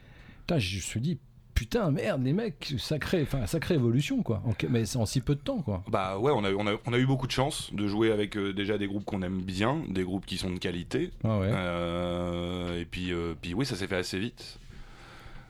Putain, 0.47 0.59
je 0.59 0.77
me 0.77 0.81
suis 0.81 1.01
dit. 1.01 1.19
Putain, 1.55 1.91
merde, 1.91 2.23
les 2.23 2.35
mecs, 2.35 2.75
sacrée, 2.77 3.23
enfin, 3.23 3.47
sacrée 3.47 3.77
évolution, 3.77 4.23
quoi. 4.23 4.43
En- 4.45 4.53
mais 4.69 4.85
c'est 4.85 4.99
en 4.99 5.07
si 5.07 5.23
peu 5.23 5.35
de 5.35 5.41
temps, 5.41 5.63
quoi. 5.63 5.83
Bah 5.91 6.19
ouais, 6.19 6.31
on 6.31 6.45
a, 6.45 6.51
eu- 6.51 6.55
on, 6.59 6.67
a, 6.67 6.75
on 6.85 6.93
a 6.93 6.99
eu 6.99 7.07
beaucoup 7.07 7.27
de 7.27 7.33
chance 7.33 7.71
de 7.73 7.89
jouer 7.89 8.13
avec 8.13 8.37
euh, 8.37 8.53
déjà 8.53 8.77
des 8.77 8.87
groupes 8.87 9.07
qu'on 9.07 9.23
aime 9.23 9.41
bien, 9.41 9.83
des 9.89 10.03
groupes 10.05 10.27
qui 10.27 10.37
sont 10.37 10.51
de 10.51 10.59
qualité. 10.59 11.11
Ah 11.25 11.39
ouais. 11.39 11.49
Euh, 11.51 12.79
et 12.81 12.85
puis, 12.85 13.11
euh, 13.11 13.35
puis 13.41 13.55
oui, 13.55 13.65
ça 13.65 13.75
s'est 13.75 13.87
fait 13.87 13.97
assez 13.97 14.19
vite. 14.19 14.59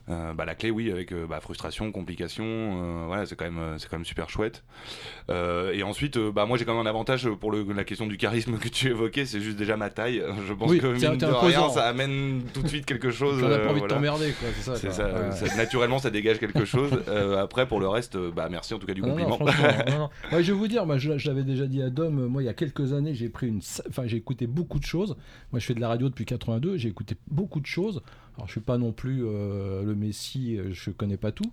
Euh, 0.09 0.33
bah, 0.35 0.45
la 0.45 0.55
clé, 0.55 0.71
oui, 0.71 0.93
avec 0.93 1.11
euh, 1.13 1.27
bah, 1.27 1.41
frustration, 1.41 1.91
complication, 1.91 2.45
euh, 2.47 3.05
voilà, 3.07 3.27
c'est 3.27 3.35
quand 3.35 3.45
même, 3.51 3.75
c'est 3.79 3.89
quand 3.89 3.97
même 3.97 4.05
super 4.05 4.31
chouette. 4.31 4.63
Et 5.29 5.83
ensuite, 5.83 6.17
bah 6.19 6.47
moi 6.47 6.57
j'ai 6.57 6.65
quand 6.65 6.77
même 6.77 6.87
un 6.87 6.89
avantage 6.89 7.29
pour 7.41 7.51
le, 7.51 7.65
la 7.75 7.85
question 7.85 8.07
du 8.07 8.17
charisme 8.17 8.57
que 8.59 8.69
tu 8.69 8.89
évoquais, 8.89 9.27
c'est 9.27 9.41
juste 9.41 9.57
déjà 9.57 9.77
ma 9.77 9.91
taille. 9.91 10.23
Je 10.47 10.53
pense 10.53 10.71
Oui, 10.71 10.79
que 10.79 10.87
mine 10.87 11.17
de 11.19 11.27
rien, 11.27 11.69
ça 11.71 11.85
amène 11.87 12.43
tout 12.55 12.63
de 12.63 12.69
suite 12.69 12.87
quelque 12.87 13.11
chose. 13.11 13.41
J'en 13.41 13.51
ai 13.51 13.59
pas 13.59 13.71
envie 13.71 13.81
de 13.83 13.87
t'emmerder, 13.87 14.33
quoi, 14.39 14.49
c'est 14.55 14.63
ça, 14.63 14.77
C'est 14.77 14.87
quoi. 14.89 14.97
ça, 14.97 15.07
Ouais. 15.07 15.33
ça- 15.49 15.57
naturellement, 15.57 15.99
ça 15.99 16.11
dégage 16.11 16.39
quelque 16.39 16.65
chose. 16.65 16.91
Après, 17.39 17.67
pour 17.67 17.81
le 17.81 17.89
reste, 17.89 18.17
bah 18.17 18.49
merci 18.51 18.75
en 18.75 18.79
tout 18.79 18.87
cas 18.87 18.95
du 18.95 19.03
Ah 19.05 19.09
non, 19.09 19.13
compliment. 19.15 19.37
franchement, 19.37 19.69
non, 19.89 19.99
non. 19.99 20.11
Ouais, 20.37 20.43
je 20.43 20.53
vais 20.53 20.59
vous 20.59 20.69
dire, 20.69 20.87
moi, 20.87 20.99
je, 20.99 21.19
je 21.19 21.29
l'avais 21.29 21.43
déjà 21.43 21.67
dit 21.67 21.83
à 21.83 21.91
Dom, 21.91 22.27
moi, 22.27 22.43
il 22.43 22.47
y 22.47 22.49
a 22.49 22.55
quelques 22.55 22.93
années, 22.93 23.15
j'ai 23.15 23.29
pris 23.29 23.49
une, 23.49 23.61
enfin, 23.89 24.05
j'ai 24.07 24.17
écouté 24.17 24.47
beaucoup 24.47 24.79
de 24.79 24.85
choses. 24.85 25.17
Moi, 25.53 25.59
je 25.59 25.67
fais 25.67 25.75
de 25.75 25.81
la 25.81 25.89
radio 25.89 26.09
depuis 26.09 26.25
82, 26.25 26.77
j'ai 26.77 26.89
écouté 26.89 27.17
beaucoup 27.29 27.61
de 27.61 27.67
choses. 27.67 28.03
Alors, 28.37 28.47
je 28.49 28.53
suis 28.53 28.61
pas 28.61 28.77
non 28.77 28.93
plus 28.93 29.25
euh, 29.25 29.83
le 29.83 29.95
Messi, 29.97 30.57
euh, 30.57 30.69
je 30.73 30.91
connais 30.91 31.17
pas 31.17 31.33
tout. 31.33 31.51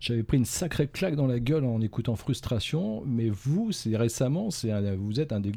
J'avais 0.00 0.22
pris 0.22 0.36
une 0.36 0.44
sacrée 0.44 0.86
claque 0.86 1.16
dans 1.16 1.26
la 1.26 1.40
gueule 1.40 1.64
en 1.64 1.80
écoutant 1.80 2.16
Frustration, 2.16 3.02
mais 3.06 3.30
vous, 3.30 3.72
c'est 3.72 3.96
récemment, 3.96 4.50
c'est 4.50 4.72
vous 4.96 5.20
êtes 5.20 5.32
un 5.32 5.40
des, 5.40 5.52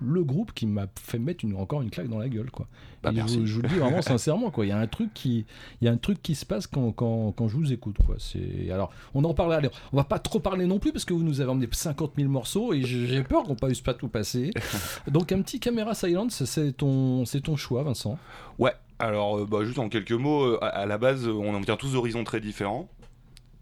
le 0.00 0.24
groupe 0.24 0.52
qui 0.52 0.66
m'a 0.66 0.86
fait 1.00 1.18
mettre 1.18 1.44
une, 1.44 1.56
encore 1.56 1.82
une 1.82 1.90
claque 1.90 2.08
dans 2.08 2.18
la 2.18 2.28
gueule, 2.28 2.50
quoi. 2.50 2.66
Bah, 3.02 3.12
je, 3.14 3.22
vous, 3.22 3.46
je 3.46 3.54
vous 3.54 3.62
le 3.62 3.68
dis 3.68 3.76
vraiment 3.76 4.02
sincèrement, 4.02 4.50
quoi. 4.50 4.66
Il 4.66 4.68
y 4.68 4.72
a 4.72 4.78
un 4.78 4.86
truc 4.86 5.14
qui, 5.14 5.46
il 5.80 5.86
y 5.86 5.88
a 5.88 5.92
un 5.92 5.96
truc 5.96 6.22
qui 6.22 6.34
se 6.34 6.44
passe 6.44 6.66
quand, 6.66 6.92
quand, 6.92 7.32
quand 7.32 7.48
je 7.48 7.56
vous 7.56 7.72
écoute, 7.72 7.96
quoi. 8.04 8.16
C'est 8.18 8.70
alors, 8.70 8.90
on 9.14 9.24
en 9.24 9.32
parlera. 9.32 9.58
allez, 9.58 9.70
on 9.92 9.96
va 9.96 10.04
pas 10.04 10.18
trop 10.18 10.40
parler 10.40 10.66
non 10.66 10.78
plus 10.78 10.92
parce 10.92 11.04
que 11.04 11.14
vous 11.14 11.22
nous 11.22 11.40
avez 11.40 11.50
emmené 11.50 11.66
50 11.70 12.12
000 12.16 12.28
morceaux 12.28 12.74
et 12.74 12.82
j'ai 12.82 13.06
j'ai 13.06 13.22
peur 13.22 13.44
qu'on 13.44 13.54
ne 13.54 13.58
puisse 13.58 13.80
pas 13.80 13.94
tout 13.94 14.08
passer. 14.08 14.50
Donc 15.10 15.32
un 15.32 15.40
petit 15.42 15.60
caméra 15.60 15.94
silence, 15.94 16.44
c'est 16.44 16.72
ton, 16.72 17.24
c'est 17.24 17.40
ton 17.40 17.56
choix, 17.56 17.82
Vincent. 17.82 18.18
Ouais, 18.58 18.74
alors 19.00 19.38
euh, 19.38 19.46
bah, 19.46 19.64
juste 19.64 19.78
en 19.78 19.88
quelques 19.88 20.12
mots, 20.12 20.44
euh, 20.44 20.58
à, 20.62 20.68
à 20.68 20.86
la 20.86 20.98
base, 20.98 21.26
euh, 21.26 21.32
on 21.32 21.54
en 21.54 21.60
vient 21.60 21.76
tous 21.76 21.92
d'horizons 21.92 22.24
très 22.24 22.40
différents. 22.40 22.88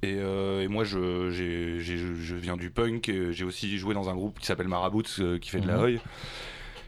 Et, 0.02 0.16
euh, 0.18 0.62
et 0.62 0.68
moi, 0.68 0.84
je, 0.84 1.28
viens 2.36 2.56
du 2.56 2.70
punk. 2.70 3.10
J'ai 3.30 3.44
aussi 3.44 3.78
joué 3.78 3.94
dans 3.94 4.08
un 4.08 4.14
groupe 4.14 4.38
qui 4.38 4.46
s'appelle 4.46 4.68
Marabouts, 4.68 5.02
euh, 5.18 5.38
qui 5.38 5.50
fait 5.50 5.60
de 5.60 5.66
la 5.66 5.76
Mhm. 5.76 5.82
oi, 5.82 6.00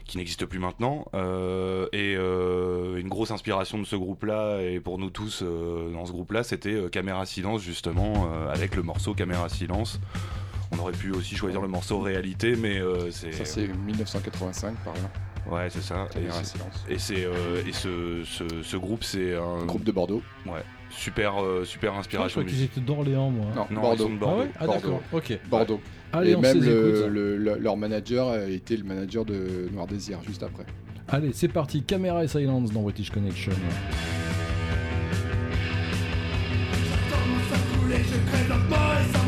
qui 0.05 0.17
n'existe 0.17 0.45
plus 0.45 0.59
maintenant. 0.59 1.05
Euh, 1.13 1.87
et 1.91 2.15
euh, 2.17 2.95
une 2.97 3.09
grosse 3.09 3.31
inspiration 3.31 3.79
de 3.79 3.83
ce 3.83 3.97
groupe-là, 3.97 4.61
et 4.61 4.79
pour 4.79 4.97
nous 4.97 5.09
tous 5.09 5.43
dans 5.43 6.05
ce 6.05 6.11
groupe-là, 6.11 6.43
c'était 6.43 6.89
Caméra 6.89 7.25
Silence, 7.25 7.61
justement, 7.61 8.29
avec 8.49 8.75
le 8.77 8.83
morceau 8.83 9.13
Caméra 9.13 9.49
Silence. 9.49 9.99
On 10.71 10.79
aurait 10.79 10.93
pu 10.93 11.11
aussi 11.11 11.35
choisir 11.35 11.61
le 11.61 11.67
morceau 11.67 11.99
Réalité, 11.99 12.55
mais 12.55 12.79
c'est. 13.11 13.33
Ça, 13.33 13.43
c'est 13.43 13.67
1985 13.67 14.73
par 14.85 14.93
là. 14.93 15.30
Ouais, 15.49 15.67
c'est 15.69 15.81
ça. 15.81 16.07
Et 16.11 16.13
Caméra 16.15 16.33
c'est- 16.43 16.57
Silence. 16.57 16.85
Et, 16.89 16.99
c'est, 16.99 17.25
euh, 17.25 17.63
et 17.67 17.71
ce, 17.71 18.23
ce, 18.25 18.43
ce 18.63 18.77
groupe, 18.77 19.03
c'est 19.03 19.35
un 19.35 19.65
Groupe 19.65 19.83
de 19.83 19.91
Bordeaux. 19.91 20.21
Ouais, 20.45 20.63
super, 20.89 21.41
euh, 21.43 21.65
super 21.65 21.91
Ah, 21.91 21.95
je 21.95 21.99
inspiration. 22.01 22.41
crois 22.41 22.49
qu'ils 22.51 22.63
étaient 22.63 22.79
d'Orléans, 22.81 23.29
moi. 23.31 23.47
Non, 23.55 23.65
Non, 23.71 23.81
Bordeaux. 23.81 23.95
ils 23.95 24.07
sont 24.07 24.13
de 24.13 24.19
Bordeaux. 24.19 24.41
Ah 24.59 24.65
ouais? 24.65 24.71
Ah, 24.71 24.79
d'accord, 24.79 25.01
ok. 25.11 25.39
Bordeaux. 25.49 25.81
Allez, 26.13 26.31
Et 26.31 26.35
on 26.35 26.41
même 26.41 26.59
le- 26.61 26.99
écoute. 26.99 27.09
le- 27.09 27.37
le- 27.37 27.57
leur 27.57 27.77
manager 27.77 28.29
a 28.29 28.43
été 28.45 28.75
le 28.77 28.83
manager 28.83 29.25
de 29.25 29.69
Noir 29.73 29.87
Désir 29.87 30.19
juste 30.27 30.43
après. 30.43 30.65
Allez, 31.07 31.31
c'est 31.33 31.47
parti. 31.47 31.81
Caméra 31.83 32.23
et 32.23 32.27
silence 32.27 32.71
dans 32.71 32.81
British 32.81 33.09
Connection. 33.09 33.51
je 37.89 38.17
crève 38.29 39.20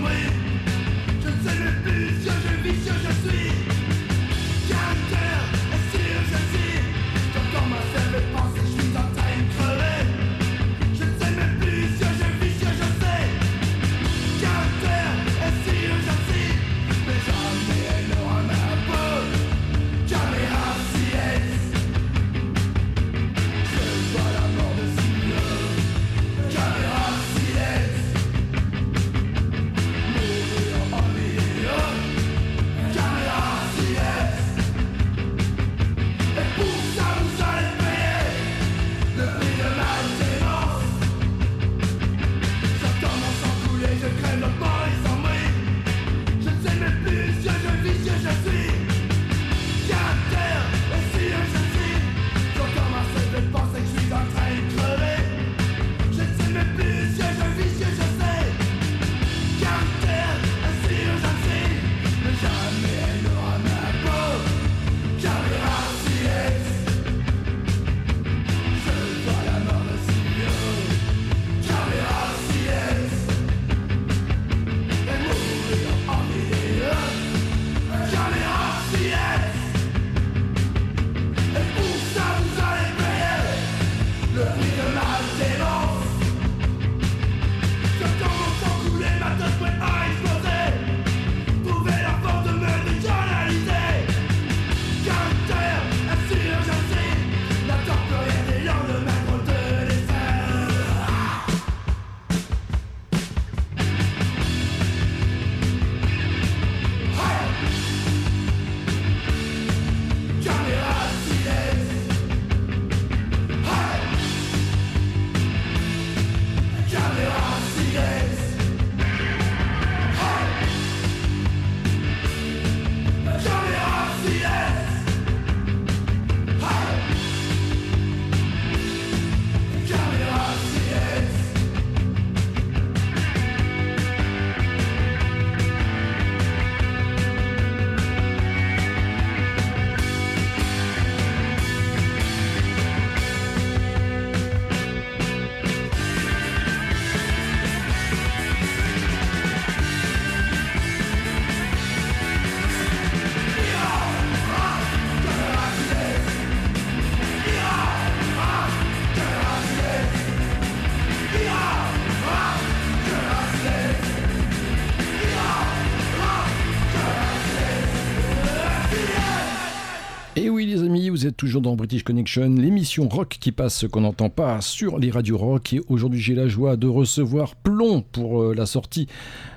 vous 171.24 171.30
êtes 171.30 171.38
toujours 171.38 171.62
dans 171.62 171.78
British 171.78 172.04
Connection, 172.04 172.50
l'émission 172.50 173.08
rock 173.08 173.38
qui 173.40 173.54
passe 173.54 173.78
ce 173.78 173.86
qu'on 173.86 174.02
n'entend 174.02 174.30
pas 174.30 174.60
sur 174.60 175.00
les 175.00 175.10
radios 175.10 175.38
rock. 175.38 175.72
Et 175.72 175.80
aujourd'hui, 175.88 176.20
j'ai 176.20 176.36
la 176.36 176.50
joie 176.50 176.76
de 176.76 176.86
recevoir 176.86 177.56
Plomb 177.56 178.02
pour 178.12 178.42
euh, 178.42 178.54
la 178.54 178.66
sortie 178.66 179.08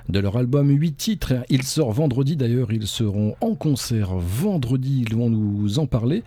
de 0.08 0.20
leur 0.20 0.36
album 0.36 0.70
8 0.70 0.92
titres. 0.92 1.32
Il 1.50 1.64
sort 1.64 1.90
vendredi 1.90 2.36
d'ailleurs, 2.36 2.72
ils 2.72 2.86
seront 2.86 3.34
en 3.40 3.56
concert 3.56 4.10
vendredi, 4.14 5.04
ils 5.08 5.16
vont 5.16 5.28
nous 5.28 5.80
en 5.80 5.86
parler. 5.88 6.22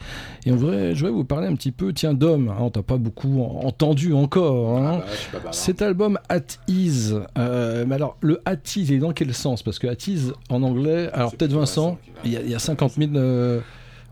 Et 0.46 0.52
en 0.52 0.58
vrai, 0.58 0.94
je 0.94 1.06
vais 1.06 1.12
vous 1.12 1.24
parler 1.24 1.48
un 1.48 1.56
petit 1.56 1.72
peu, 1.72 1.94
tiens, 1.94 2.14
Dom, 2.14 2.50
hein, 2.50 2.58
on 2.60 2.70
t'a 2.70 2.84
pas 2.84 2.98
beaucoup 2.98 3.42
en- 3.42 3.62
entendu 3.66 4.12
encore. 4.12 4.78
hein. 4.78 4.96
Ah 4.96 4.98
bah, 4.98 5.06
pas 5.32 5.38
bavard. 5.38 5.54
Cet 5.56 5.82
album 5.82 6.20
At 6.28 6.42
Ease, 6.68 7.22
euh, 7.38 7.86
mais 7.88 7.96
alors 7.96 8.18
le 8.20 8.42
At 8.44 8.58
Ease, 8.76 8.92
est 8.92 8.98
dans 8.98 9.14
quel 9.14 9.34
sens? 9.34 9.64
Parce 9.64 9.80
que 9.80 9.88
At 9.88 10.06
Ease 10.06 10.34
en 10.50 10.64
anglais, 10.64 11.10
alors 11.14 11.32
peut-être 11.34 11.54
Vincent, 11.54 11.98
il 12.26 12.34
y, 12.34 12.36
a- 12.36 12.42
il 12.42 12.50
y 12.50 12.56
a 12.56 12.60
50 12.60 12.96
000. 12.98 13.12
euh, 13.16 13.62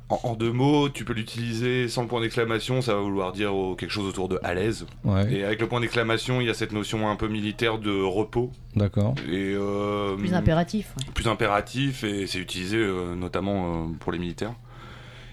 En, 0.10 0.20
en 0.24 0.36
deux 0.36 0.54
mots, 0.54 0.88
tu 0.88 1.04
peux 1.04 1.12
l'utiliser 1.14 1.90
sans 1.90 2.02
le 2.04 2.08
point 2.08 2.22
d'exclamation, 2.22 2.82
ça 2.82 2.94
va 2.96 3.02
vouloir 3.02 3.34
dire 3.34 3.54
oh, 3.54 3.76
quelque 3.76 3.92
chose 3.92 4.08
autour 4.08 4.30
de 4.30 4.40
à 4.42 4.54
l'aise. 4.54 4.86
Ouais. 5.04 5.30
Et 5.34 5.44
avec 5.44 5.60
le 5.60 5.68
point 5.68 5.82
d'exclamation, 5.82 6.40
il 6.40 6.48
y 6.48 6.50
a 6.50 6.54
cette 6.54 6.72
notion 6.72 7.10
un 7.10 7.18
peu 7.18 7.28
militaire 7.28 7.78
de 7.78 8.02
repos. 8.02 8.52
D'accord. 8.76 9.16
Et 9.30 9.54
euh, 9.54 10.16
Plus 10.16 10.34
impératif. 10.34 10.94
ouais. 10.98 11.06
plus 11.14 11.28
impératif 11.28 12.06
et 12.06 12.26
c'est 12.26 12.40
utilisé 12.40 12.78
euh, 12.78 13.16
notamment 13.16 13.84
euh, 13.84 13.88
pour 14.00 14.14
les 14.14 14.20
militaires. 14.20 14.54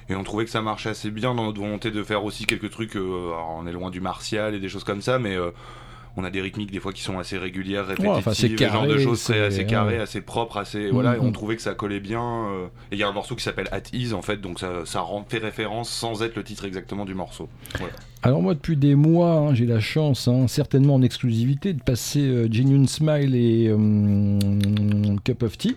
Et 0.08 0.16
on 0.16 0.24
trouvait 0.24 0.44
que 0.44 0.50
ça 0.50 0.60
marchait 0.60 0.90
assez 0.90 1.10
bien 1.10 1.34
dans 1.34 1.44
notre 1.44 1.60
volonté 1.60 1.90
de 1.92 2.02
faire 2.02 2.24
aussi 2.24 2.44
quelques 2.44 2.70
trucs. 2.70 2.96
euh, 2.96 3.28
alors 3.28 3.56
on 3.60 3.66
est 3.68 3.72
loin 3.72 3.90
du 3.90 4.00
martial 4.00 4.54
et 4.54 4.58
des 4.60 4.68
choses 4.68 4.84
comme 4.84 5.00
ça, 5.02 5.18
mais 5.20 5.36
euh, 5.36 5.50
on 6.16 6.24
a 6.24 6.30
des 6.30 6.40
rythmiques 6.40 6.70
des 6.70 6.80
fois 6.80 6.92
qui 6.92 7.02
sont 7.02 7.18
assez 7.18 7.38
régulières, 7.38 7.86
répétitives, 7.86 8.10
Ouais, 8.12 8.66
enfin, 8.66 8.72
genre 8.72 8.86
de 8.86 8.98
choses 8.98 9.22
très 9.24 9.40
assez 9.40 9.66
carré, 9.66 9.96
ouais. 9.96 10.02
assez 10.02 10.20
propre, 10.20 10.58
assez 10.58 10.90
voilà. 10.90 11.16
Et 11.16 11.18
on 11.20 11.24
Mhm. 11.24 11.32
trouvait 11.32 11.56
que 11.56 11.62
ça 11.62 11.74
collait 11.74 12.00
bien. 12.00 12.22
euh, 12.22 12.66
et 12.90 12.96
il 12.96 12.98
y 12.98 13.02
a 13.02 13.08
un 13.08 13.12
morceau 13.12 13.34
qui 13.34 13.42
s'appelle 13.42 13.68
At 13.72 13.82
Ease 13.92 14.14
en 14.14 14.22
fait, 14.22 14.36
donc 14.40 14.60
ça, 14.60 14.84
ça 14.84 15.00
rend- 15.00 15.24
fait 15.28 15.38
référence 15.38 15.90
sans 15.90 16.22
être 16.22 16.36
le 16.36 16.44
titre 16.44 16.64
exactement 16.64 17.04
du 17.04 17.14
morceau. 17.14 17.48
Voilà. 17.78 17.94
Alors 18.26 18.40
moi 18.40 18.54
depuis 18.54 18.78
des 18.78 18.94
mois, 18.94 19.32
hein, 19.36 19.54
j'ai 19.54 19.66
la 19.66 19.80
chance, 19.80 20.28
hein, 20.28 20.48
certainement 20.48 20.94
en 20.94 21.02
exclusivité, 21.02 21.74
de 21.74 21.82
passer 21.82 22.20
euh, 22.20 22.48
Genuine 22.50 22.88
Smile 22.88 23.34
et 23.34 23.68
euh, 23.68 25.16
Cup 25.24 25.42
of 25.42 25.58
Tea. 25.58 25.76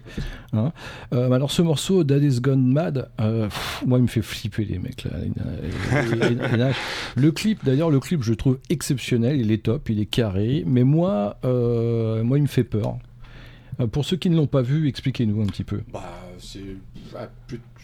hein. 0.54 0.72
Euh, 1.12 1.30
alors 1.34 1.52
ce 1.52 1.62
morceau 1.62 2.06
Daddy's 2.06 2.40
Gone 2.40 2.66
Mad, 2.66 3.10
euh, 3.20 3.50
moi 3.86 4.00
il 4.00 4.04
me 4.04 4.08
fait 4.08 4.22
flipper 4.22 4.64
les 4.64 4.80
mecs 4.80 5.04
là. 5.04 6.72
Le 7.18 7.32
clip 7.34 7.66
d'ailleurs, 7.66 7.90
le 7.90 8.00
clip 8.00 8.24
je 8.24 8.30
le 8.30 8.38
trouve 8.38 8.60
exceptionnel, 8.70 9.42
il 9.42 9.52
est 9.52 9.64
top, 9.64 9.90
il 9.90 10.00
est 10.00 10.06
carré, 10.06 10.64
mais 10.66 10.86
moi, 10.86 11.38
moi 11.44 12.38
il 12.38 12.44
me 12.44 12.48
fait 12.48 12.64
peur. 12.64 12.98
Pour 13.92 14.06
ceux 14.06 14.16
qui 14.16 14.30
ne 14.30 14.38
l'ont 14.38 14.48
pas 14.48 14.62
vu, 14.62 14.88
expliquez-nous 14.88 15.42
un 15.42 15.48
petit 15.48 15.66
peu. 15.66 15.82
Bah, 15.92 16.18
c'est 16.40 16.62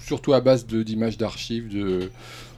surtout 0.01 0.31
à 0.33 0.39
base 0.39 0.65
d'images 0.65 1.17
d'archives 1.17 1.67
de 1.67 2.09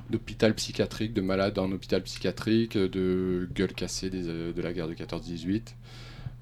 d'hôpital 0.09 0.53
psychiatrique, 0.53 1.13
de 1.13 1.21
malades 1.21 1.57
en 1.59 1.71
hôpital 1.71 2.01
psychiatrique, 2.03 2.77
de 2.77 3.49
gueules 3.53 3.73
cassées 3.73 4.11
euh, 4.13 4.53
de 4.53 4.61
la 4.61 4.73
guerre 4.73 4.87
de 4.87 4.93
14-18. 4.93 5.73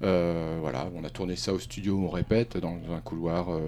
Euh, 0.04 0.58
voilà, 0.60 0.86
on 0.94 1.02
a 1.04 1.08
tourné 1.10 1.34
ça 1.34 1.52
au 1.54 1.58
studio, 1.58 1.98
on 1.98 2.08
répète, 2.10 2.56
dans 2.58 2.76
un 2.94 3.00
couloir, 3.00 3.50
euh, 3.52 3.60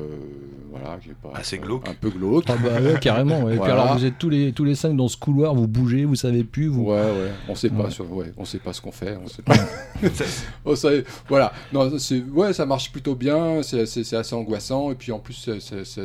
voilà, 0.71 0.99
qui 1.03 1.09
est 1.11 1.15
pas 1.15 1.31
Assez 1.35 1.57
glauque. 1.59 1.89
un 1.89 1.95
peu 1.95 2.11
glauque. 2.11 2.45
Ah 2.49 2.57
bah 2.63 2.81
ouais, 2.81 2.99
carrément. 3.01 3.43
ouais. 3.45 3.57
Et 3.57 3.59
puis 3.59 3.71
alors 3.71 3.97
vous 3.97 4.05
êtes 4.05 4.19
tous 4.19 4.29
les 4.29 4.53
tous 4.53 4.65
les 4.65 4.75
cinq 4.75 4.95
dans 4.97 5.09
ce 5.09 5.17
couloir, 5.17 5.55
vous 5.55 5.67
bougez, 5.67 6.05
vous 6.05 6.15
savez 6.15 6.45
plus, 6.45 6.67
vous. 6.69 6.83
Ouais, 6.85 6.97
ouais, 7.01 7.31
on 7.49 7.55
sait 7.55 7.71
pas, 7.71 7.85
Ouais. 7.85 7.91
sur- 7.91 8.13
ouais, 8.13 8.33
on 8.37 8.45
sait 8.45 8.59
pas 8.59 8.73
ce 8.75 8.81
qu'on 8.83 8.93
fait, 8.93 9.17
on 9.17 9.27
sait 9.29 9.43
pas. 9.43 9.55
On 10.67 10.77
sait- 10.77 11.05
voilà, 11.29 11.53
non, 11.73 11.99
c'est, 11.99 12.21
ouais, 12.23 12.53
ça 12.53 12.67
marche 12.67 12.93
plutôt 12.93 13.15
bien, 13.15 13.63
c'est, 13.63 13.87
c'est- 13.87 14.05
c'est 14.05 14.17
assez 14.17 14.35
angoissant, 14.35 14.91
et 14.91 14.95
puis 14.95 15.11
en 15.13 15.19
plus, 15.19 15.49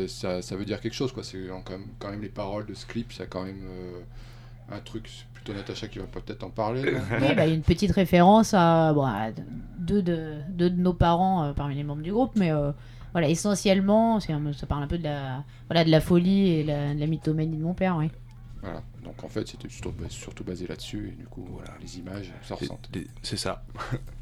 ça, 0.07 0.41
ça 0.41 0.55
veut 0.55 0.65
dire 0.65 0.79
quelque 0.79 0.93
chose, 0.93 1.11
quoi. 1.11 1.23
C'est 1.23 1.37
quand 1.65 1.71
même, 1.73 1.87
quand 1.99 2.09
même 2.09 2.21
les 2.21 2.29
paroles 2.29 2.65
de 2.65 2.73
ce 2.73 2.85
clip, 2.85 3.11
c'est 3.11 3.27
quand 3.29 3.43
même 3.43 3.61
euh, 3.65 4.75
un 4.75 4.79
truc, 4.79 5.09
plutôt 5.43 5.57
Natacha 5.57 5.87
qui 5.87 5.99
va 5.99 6.05
peut-être 6.05 6.43
en 6.43 6.49
parler. 6.49 6.83
Oui, 7.19 7.35
bah, 7.35 7.45
il 7.45 7.49
y 7.49 7.51
a 7.51 7.55
une 7.55 7.61
petite 7.61 7.91
référence 7.91 8.53
à, 8.53 8.93
bon, 8.93 9.05
à 9.05 9.29
deux, 9.77 10.01
de, 10.01 10.35
deux 10.49 10.69
de 10.69 10.79
nos 10.79 10.93
parents 10.93 11.43
euh, 11.43 11.53
parmi 11.53 11.75
les 11.75 11.83
membres 11.83 12.01
du 12.03 12.11
groupe, 12.11 12.33
mais 12.35 12.51
euh, 12.51 12.71
voilà, 13.11 13.27
essentiellement, 13.29 14.17
un- 14.17 14.53
ça 14.53 14.67
parle 14.67 14.83
un 14.83 14.87
peu 14.87 14.97
de 14.97 15.03
la, 15.03 15.43
voilà, 15.67 15.83
de 15.83 15.89
la 15.89 16.01
folie 16.01 16.49
et 16.51 16.63
la, 16.63 16.93
de 16.93 16.99
la 16.99 17.07
mythomanie 17.07 17.57
de 17.57 17.63
mon 17.63 17.73
père, 17.73 17.97
oui. 17.97 18.09
Voilà, 18.61 18.83
donc 19.03 19.23
en 19.23 19.27
fait, 19.29 19.47
c'était 19.47 19.69
surtout, 19.69 19.93
surtout 20.09 20.43
basé 20.43 20.67
là-dessus, 20.67 21.09
et 21.13 21.19
du 21.19 21.25
coup, 21.25 21.45
voilà, 21.51 21.71
les 21.81 21.97
images, 21.97 22.31
ça 22.43 22.55
C'est 23.23 23.37
ça. 23.37 23.63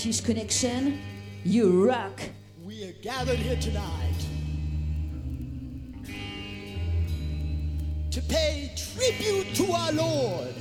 British 0.00 0.20
Connection, 0.20 1.00
you 1.42 1.84
rock. 1.84 2.20
We 2.64 2.84
are 2.84 2.92
gathered 3.02 3.40
here 3.40 3.56
tonight 3.56 4.14
to 8.12 8.22
pay 8.22 8.70
tribute 8.76 9.56
to 9.56 9.72
our 9.72 9.90
Lord 9.90 10.54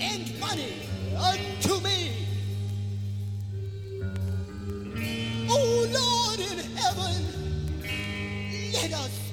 and 0.00 0.40
money 0.40 0.76
unto 1.14 1.78
me. 1.80 2.26
Oh 5.50 5.86
Lord 5.92 6.40
in 6.40 6.58
heaven, 6.74 7.22
let 8.72 8.94
us 8.94 9.23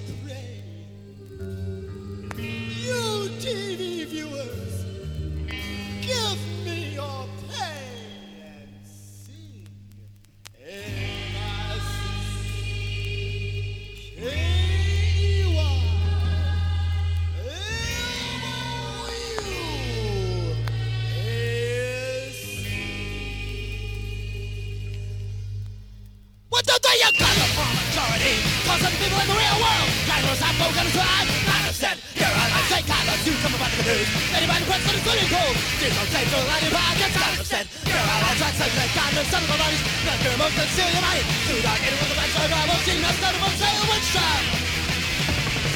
for 34.82 34.94
the 34.96 35.02
swimming 35.06 35.30
pool. 35.30 35.52
Deep 35.80 35.94
on 35.94 36.08
stage, 36.10 36.32
all 36.34 36.48
out 36.50 36.62
your 36.62 36.74
pockets, 36.74 37.16
got 37.18 37.32
them 37.38 37.46
set. 37.46 37.66
There 37.86 37.98
are 38.02 38.22
all 38.26 38.36
tracks, 38.38 38.60
and 38.62 38.74
they 38.74 38.90
got 38.94 39.12
them 39.14 39.26
set. 39.30 39.44
Bodies, 39.46 39.82
not 40.06 40.18
your 40.26 40.36
most 40.42 40.56
your 40.58 41.04
mind. 41.04 41.26
Too 41.46 41.60
dark. 41.62 41.82
It 41.82 41.94
was 41.98 42.10
a 42.12 42.16
bad 42.18 42.30
so 42.32 42.42
I 42.42 42.64
won't 42.70 42.84
see 42.86 42.98
no 43.02 43.12
start 43.20 43.36
of 43.38 43.44
a 43.46 43.50
sail 43.62 43.84
with 43.90 44.06
sham. 44.12 44.44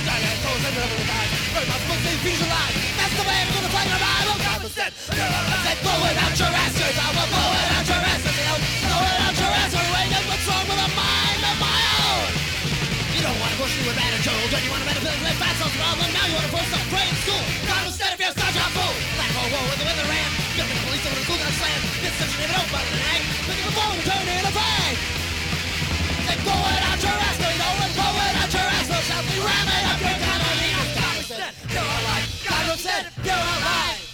Giant 0.05 0.39
holes 0.45 0.63
in 0.65 0.73
the 0.73 0.83
middle 0.85 1.05
of. 1.05 1.29
Very 1.55 1.67
much 1.71 1.83
must 1.87 2.03
be 2.03 2.13
visualized. 2.25 2.77
That's 2.99 3.15
the 3.15 3.25
way 3.25 3.37
I'm 3.41 3.49
gonna 3.55 3.71
play 3.73 3.85
your 3.89 4.01
mind. 4.01 4.25
Well, 4.25 4.39
got 4.43 4.59
them 4.61 4.71
set. 4.75 4.91
There 5.13 5.23
are 5.23 5.45
all 5.45 5.59
tracks, 5.63 5.81
blowing 5.85 6.17
out 6.19 6.35
your 6.35 6.51
ass. 6.51 6.73
girl. 6.75 6.93
I 6.95 7.07
will 7.15 7.29
blow 7.31 7.49
out 7.75 7.85
your 7.89 8.01
ass. 8.11 8.21
Blow 8.25 9.01
it 9.05 9.17
out 9.25 9.35
your 9.39 9.53
ass. 9.61 9.71
Wait, 9.75 10.09
what's 10.29 10.45
wrong 10.49 10.65
with 10.67 10.85
a 10.85 10.89
mind 10.93 11.41
of 11.45 11.57
my 11.63 11.79
own? 11.89 11.94
to 13.55 13.63
push 13.63 13.73
you 13.79 13.87
with 13.87 13.95
better 13.95 14.19
Don't 14.19 14.63
you 14.63 14.71
want 14.71 14.83
a 14.83 14.87
better 14.87 14.99
build 14.99 15.19
with 15.23 15.39
fast 15.39 15.57
souls 15.63 15.75
problem, 15.79 16.07
now 16.11 16.27
you 16.27 16.35
want 16.35 16.47
to 16.47 16.51
force 16.51 16.67
the 16.75 16.79
brain 16.91 17.13
school. 17.23 17.43
God 17.63 17.81
will 17.87 17.95
stand 17.95 18.11
if 18.15 18.19
you're 18.19 18.35
such 18.35 18.57
a 18.59 18.67
fool. 18.75 18.95
Lack 19.15 19.31
of 19.31 19.47
war 19.47 19.63
with 19.71 19.79
the 19.79 19.87
weather 19.87 20.07
ran. 20.11 20.29
You're 20.59 20.67
police 20.83 21.03
over 21.07 21.15
the 21.15 21.23
school 21.23 21.39
got 21.39 21.55
slammed. 21.55 21.83
This 22.03 22.13
section 22.19 22.39
even 22.43 22.57
open 22.59 22.83
an 22.83 22.99
egg. 23.15 23.21
Pick 23.47 23.59
up 23.63 23.69
a 23.69 23.73
phone 23.75 23.95
and 23.95 24.03
turn 24.03 24.27
it 24.27 24.45
away. 24.51 24.83
They 26.25 26.37
blow 26.43 26.61
it 26.67 26.83
out 26.83 26.99
your 26.99 27.15
ass, 27.15 27.37
they 27.39 27.55
know 27.55 27.73
it, 27.85 27.91
blow 27.95 28.13
it 28.27 28.35
out 28.43 28.51
your 28.51 28.67
ass. 28.75 28.87
They'll 28.91 29.07
shout, 29.07 29.23
ram 29.23 29.67
it 29.71 29.83
up 29.87 29.99
your 30.03 30.15
economy. 30.19 30.71
God 30.75 31.15
will 31.15 31.27
stand, 31.31 31.53
you're 31.71 31.91
alive. 31.95 32.27
God 32.43 32.63
will 32.67 32.81
stand, 32.81 33.03
you're 33.23 33.39
alive. 33.39 34.04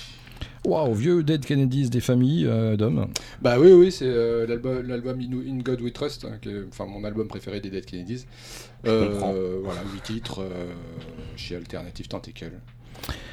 Waouh, 0.65 0.93
vieux 0.93 1.23
Dead 1.23 1.43
Kennedys 1.43 1.89
des 1.89 2.01
familles 2.01 2.45
euh, 2.45 2.75
d'hommes. 2.77 3.07
Bah 3.41 3.57
oui, 3.59 3.71
oui, 3.71 3.91
c'est 3.91 4.05
euh, 4.05 4.45
l'album, 4.45 4.81
l'album 4.87 5.19
In, 5.19 5.49
In 5.49 5.57
God 5.59 5.81
We 5.81 5.91
Trust, 5.91 6.25
hein, 6.25 6.37
qui 6.41 6.49
est, 6.49 6.63
enfin 6.69 6.85
mon 6.85 7.03
album 7.03 7.27
préféré 7.27 7.59
des 7.61 7.69
Dead 7.71 7.83
Kennedys. 7.85 8.25
Euh, 8.85 9.59
voilà, 9.63 9.81
8 9.93 10.03
titres 10.03 10.41
euh, 10.41 10.71
chez 11.35 11.55
Alternative 11.55 12.07
Tentacle. 12.07 12.51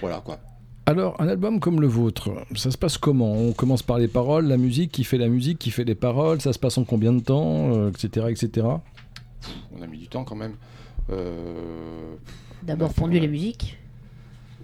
Voilà 0.00 0.20
quoi. 0.24 0.38
Alors, 0.86 1.20
un 1.20 1.28
album 1.28 1.60
comme 1.60 1.82
le 1.82 1.86
vôtre, 1.86 2.30
ça 2.56 2.70
se 2.70 2.78
passe 2.78 2.96
comment? 2.96 3.34
On 3.34 3.52
commence 3.52 3.82
par 3.82 3.98
les 3.98 4.08
paroles, 4.08 4.46
la 4.46 4.56
musique, 4.56 4.90
qui 4.90 5.04
fait 5.04 5.18
la 5.18 5.28
musique, 5.28 5.58
qui 5.58 5.70
fait 5.70 5.84
les 5.84 5.94
paroles, 5.94 6.40
ça 6.40 6.54
se 6.54 6.58
passe 6.58 6.78
en 6.78 6.84
combien 6.84 7.12
de 7.12 7.20
temps, 7.20 7.74
euh, 7.74 7.90
etc., 7.90 8.26
etc. 8.30 8.66
On 9.76 9.82
a 9.82 9.86
mis 9.86 9.98
du 9.98 10.08
temps 10.08 10.24
quand 10.24 10.34
même. 10.34 10.54
Euh, 11.10 12.14
D'abord 12.62 12.94
pondu 12.94 13.20
les 13.20 13.28
musiques. 13.28 13.76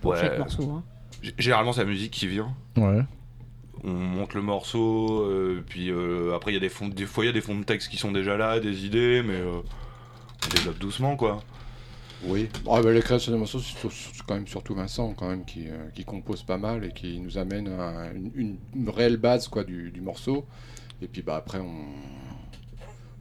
Pour 0.01 0.13
Ouais. 0.13 0.21
chaque 0.21 0.39
morceau. 0.39 0.71
Hein. 0.71 0.83
Généralement, 1.39 1.73
c'est 1.73 1.81
la 1.83 1.91
musique 1.91 2.13
qui 2.13 2.27
vient. 2.27 2.55
Ouais. 2.77 3.03
On 3.83 3.93
monte 3.93 4.35
le 4.35 4.43
morceau, 4.43 5.23
euh, 5.25 5.63
puis 5.67 5.91
euh, 5.91 6.35
après, 6.35 6.53
il 6.53 6.55
y 6.55 6.57
a 6.57 6.61
des, 6.61 6.69
fonds, 6.71 6.89
des 6.89 7.05
fois, 7.07 7.25
il 7.25 7.27
y 7.27 7.31
a 7.31 7.35
des 7.35 7.41
fonds 7.43 7.59
de 7.59 7.65
texte 7.65 7.91
qui 7.91 7.97
sont 7.99 8.13
déjà 8.13 8.37
là, 8.37 8.59
des 8.59 8.87
idées, 8.87 9.23
mais 9.23 9.35
euh, 9.35 9.61
on 10.47 10.49
développe 10.55 10.79
doucement, 10.79 11.17
quoi. 11.17 11.43
Oui, 12.27 12.49
Ah, 12.71 12.81
bah, 12.81 12.91
les 12.93 13.03
créations 13.03 13.33
de 13.33 13.37
morceaux, 13.37 13.59
c'est 13.61 14.23
quand 14.27 14.35
même 14.35 14.47
surtout 14.47 14.75
Vincent 14.75 15.13
quand 15.13 15.29
même 15.29 15.45
qui, 15.45 15.69
euh, 15.69 15.91
qui 15.95 16.05
compose 16.05 16.43
pas 16.43 16.57
mal 16.57 16.85
et 16.85 16.93
qui 16.93 17.21
nous 17.21 17.37
amène 17.37 17.69
à 17.69 18.07
une, 18.15 18.57
une 18.75 18.89
réelle 18.89 19.19
base 19.19 19.49
quoi 19.49 19.63
du, 19.65 19.91
du 19.91 20.01
morceau. 20.01 20.47
Et 21.03 21.07
puis 21.07 21.21
bah 21.21 21.37
après 21.37 21.59
on 21.59 21.85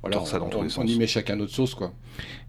voilà, 0.03 0.17
Tord 0.17 0.27
ça 0.27 0.37
dans 0.37 0.45
on, 0.45 0.49
tous 0.49 0.59
les 0.61 0.65
on- 0.67 0.69
sens. 0.69 0.83
on 0.83 0.87
y 0.87 0.97
met 0.99 1.07
chacun 1.07 1.35
notre 1.37 1.51
sauce 1.53 1.73
quoi. 1.73 1.91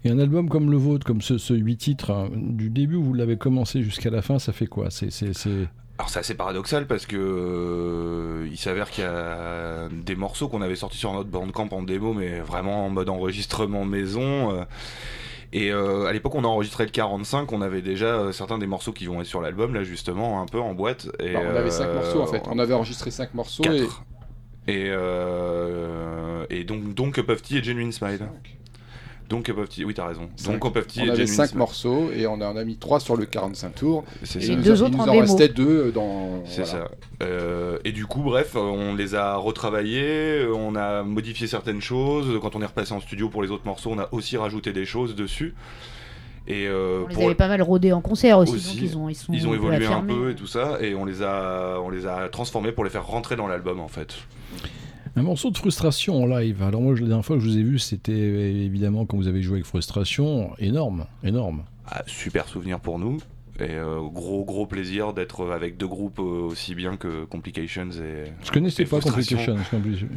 Et 0.03 0.11
un 0.11 0.19
album 0.19 0.47
comme 0.49 0.69
le 0.69 0.77
vôtre, 0.77 1.05
comme 1.07 1.21
ce, 1.23 1.39
ce 1.39 1.53
8 1.55 1.77
titres, 1.77 2.11
hein, 2.11 2.29
du 2.35 2.69
début 2.69 2.95
où 2.97 3.03
vous 3.03 3.13
l'avez 3.15 3.37
commencé 3.37 3.81
jusqu'à 3.81 4.11
la 4.11 4.21
fin, 4.21 4.37
ça 4.37 4.53
fait 4.53 4.67
quoi? 4.67 4.91
C'est 4.91 5.11
c'est- 5.11 5.33
c'est- 5.33 5.67
Alors 5.97 6.09
c'est 6.09 6.19
assez 6.19 6.35
paradoxal 6.35 6.85
parce 6.87 7.05
que 7.05 7.15
euh, 7.17 8.47
il 8.51 8.57
s'avère 8.57 8.89
qu'il 8.89 9.03
y 9.03 9.07
a 9.07 9.87
des 9.89 10.15
morceaux 10.15 10.47
qu'on 10.47 10.61
avait 10.61 10.75
sortis 10.75 10.97
sur 10.97 11.13
notre 11.13 11.29
bandcamp 11.29 11.69
en 11.71 11.81
démo, 11.83 12.13
mais 12.13 12.39
vraiment 12.39 12.85
en 12.85 12.89
mode 12.89 13.09
enregistrement 13.09 13.85
maison. 13.85 14.51
euh, 14.51 14.63
et 15.53 15.71
euh, 15.71 16.05
à 16.05 16.11
l'époque, 16.11 16.35
on 16.35 16.43
a 16.43 16.47
enregistré 16.47 16.83
le 16.83 16.91
45, 16.91 17.51
on 17.53 17.61
avait 17.61 17.81
déjà 17.81 18.07
euh, 18.07 18.31
certains 18.33 18.57
des 18.57 18.67
morceaux 18.67 18.91
qui 18.91 19.05
vont 19.05 19.21
être 19.21 19.27
sur 19.27 19.39
l'album, 19.41 19.73
là 19.73 19.83
justement, 19.83 20.41
un 20.41 20.47
peu 20.47 20.59
en 20.59 20.73
boîte. 20.73 21.07
Et, 21.19 21.31
Bah, 21.33 21.39
on 21.49 21.55
avait 21.55 21.71
cinq 21.71 21.85
euh, 21.87 21.95
morceaux 21.95 22.21
en 22.21 22.27
fait. 22.27 22.41
On 22.47 22.59
avait 22.59 22.73
enregistré 22.73 23.09
cinq 23.11 23.33
morceaux 23.33 23.63
et 23.63 23.67
Quatre. 23.67 24.03
Et, 24.11 24.14
euh, 24.69 26.45
et 26.49 26.63
donc, 26.63 26.93
donc 26.93 27.19
Tea 27.41 27.57
et 27.57 27.63
Genuine 27.63 27.91
Smile. 27.91 28.27
Donc 29.29 29.51
Tea, 29.69 29.85
oui 29.85 29.93
t'as 29.93 30.05
raison. 30.05 30.29
cinq. 30.35 30.51
Donc 30.53 30.61
Cup 30.61 30.77
of 30.77 30.87
Tea 30.87 31.01
on 31.01 31.05
et 31.05 31.07
avait 31.07 31.17
Genuine 31.17 31.35
5 31.35 31.45
Smile. 31.47 31.57
morceaux 31.57 32.11
et 32.11 32.27
on 32.27 32.33
en 32.33 32.55
a 32.55 32.63
mis 32.63 32.77
3 32.77 32.99
sur 32.99 33.15
le 33.15 33.25
45 33.25 33.75
tours. 33.75 34.03
C'est 34.23 34.39
et 34.39 34.41
ça. 34.45 34.51
il 34.51 34.57
nous, 34.59 34.63
deux 34.63 34.75
il 34.77 34.83
autres 34.83 34.97
nous 34.97 35.03
en 35.03 35.07
en 35.07 35.19
restait 35.19 35.49
deux 35.49 35.91
dans. 35.91 36.43
C'est 36.45 36.63
voilà. 36.63 36.85
ça. 36.85 36.91
Euh, 37.23 37.79
et 37.83 37.91
du 37.91 38.05
coup, 38.05 38.21
bref, 38.21 38.55
on 38.55 38.93
les 38.93 39.15
a 39.15 39.35
retravaillés, 39.35 40.45
on 40.53 40.75
a 40.75 41.01
modifié 41.03 41.47
certaines 41.47 41.81
choses. 41.81 42.39
Quand 42.41 42.55
on 42.55 42.61
est 42.61 42.67
repassé 42.67 42.93
en 42.93 42.99
studio 42.99 43.29
pour 43.29 43.41
les 43.41 43.49
autres 43.49 43.65
morceaux, 43.65 43.89
on 43.91 43.99
a 43.99 44.09
aussi 44.11 44.37
rajouté 44.37 44.73
des 44.73 44.85
choses 44.85 45.15
dessus. 45.15 45.55
Et 46.47 46.67
euh, 46.67 47.01
On 47.03 47.07
les 47.07 47.15
pour- 47.15 47.23
avait 47.25 47.35
pas 47.35 47.47
mal 47.47 47.61
rodés 47.61 47.91
en 47.91 48.01
concert 48.01 48.37
aussi, 48.37 48.53
aussi, 48.55 48.75
donc 48.75 48.81
ils 48.83 48.97
ont, 48.97 49.09
ils 49.09 49.15
sont 49.15 49.33
ils 49.33 49.47
ont 49.47 49.53
évolué 49.53 49.85
un 49.87 50.01
peu 50.01 50.29
et 50.31 50.35
tout 50.35 50.45
ça, 50.47 50.77
et 50.79 50.93
on 50.93 51.03
les 51.05 51.23
a, 51.23 51.79
on 51.83 51.89
les 51.89 52.05
a 52.05 52.29
transformés 52.29 52.71
pour 52.71 52.83
les 52.83 52.89
faire 52.91 53.05
rentrer 53.07 53.35
dans 53.35 53.47
l'album 53.47 53.79
en 53.79 53.87
fait. 53.87 54.15
Un 55.15 55.23
morceau 55.23 55.49
de 55.49 55.57
frustration 55.57 56.21
en 56.21 56.25
live. 56.25 56.61
Alors 56.61 56.81
moi, 56.81 56.93
la 56.93 56.99
dernière 56.99 57.25
fois 57.25 57.37
que 57.37 57.41
je 57.41 57.47
vous 57.49 57.57
ai 57.57 57.63
vu, 57.63 57.79
c'était 57.79 58.11
euh, 58.11 58.65
évidemment 58.65 59.05
quand 59.05 59.15
vous 59.17 59.27
avez 59.27 59.41
joué 59.41 59.55
avec 59.55 59.65
frustration, 59.65 60.51
énorme, 60.59 61.05
énorme. 61.23 61.63
Ah, 61.87 62.03
super 62.05 62.47
souvenir 62.47 62.79
pour 62.79 62.99
nous. 62.99 63.17
Et 63.59 63.71
euh, 63.71 64.01
gros 64.01 64.43
gros 64.43 64.65
plaisir 64.67 65.13
d'être 65.13 65.49
avec 65.49 65.77
deux 65.77 65.87
groupes 65.87 66.19
euh, 66.19 66.41
aussi 66.43 66.75
bien 66.75 66.97
que 66.97 67.23
Complications 67.25 67.89
et. 67.91 68.25
Je 68.43 68.51
connaissais 68.51 68.83
et 68.83 68.85
pas. 68.85 68.99
Complications, 68.99 69.55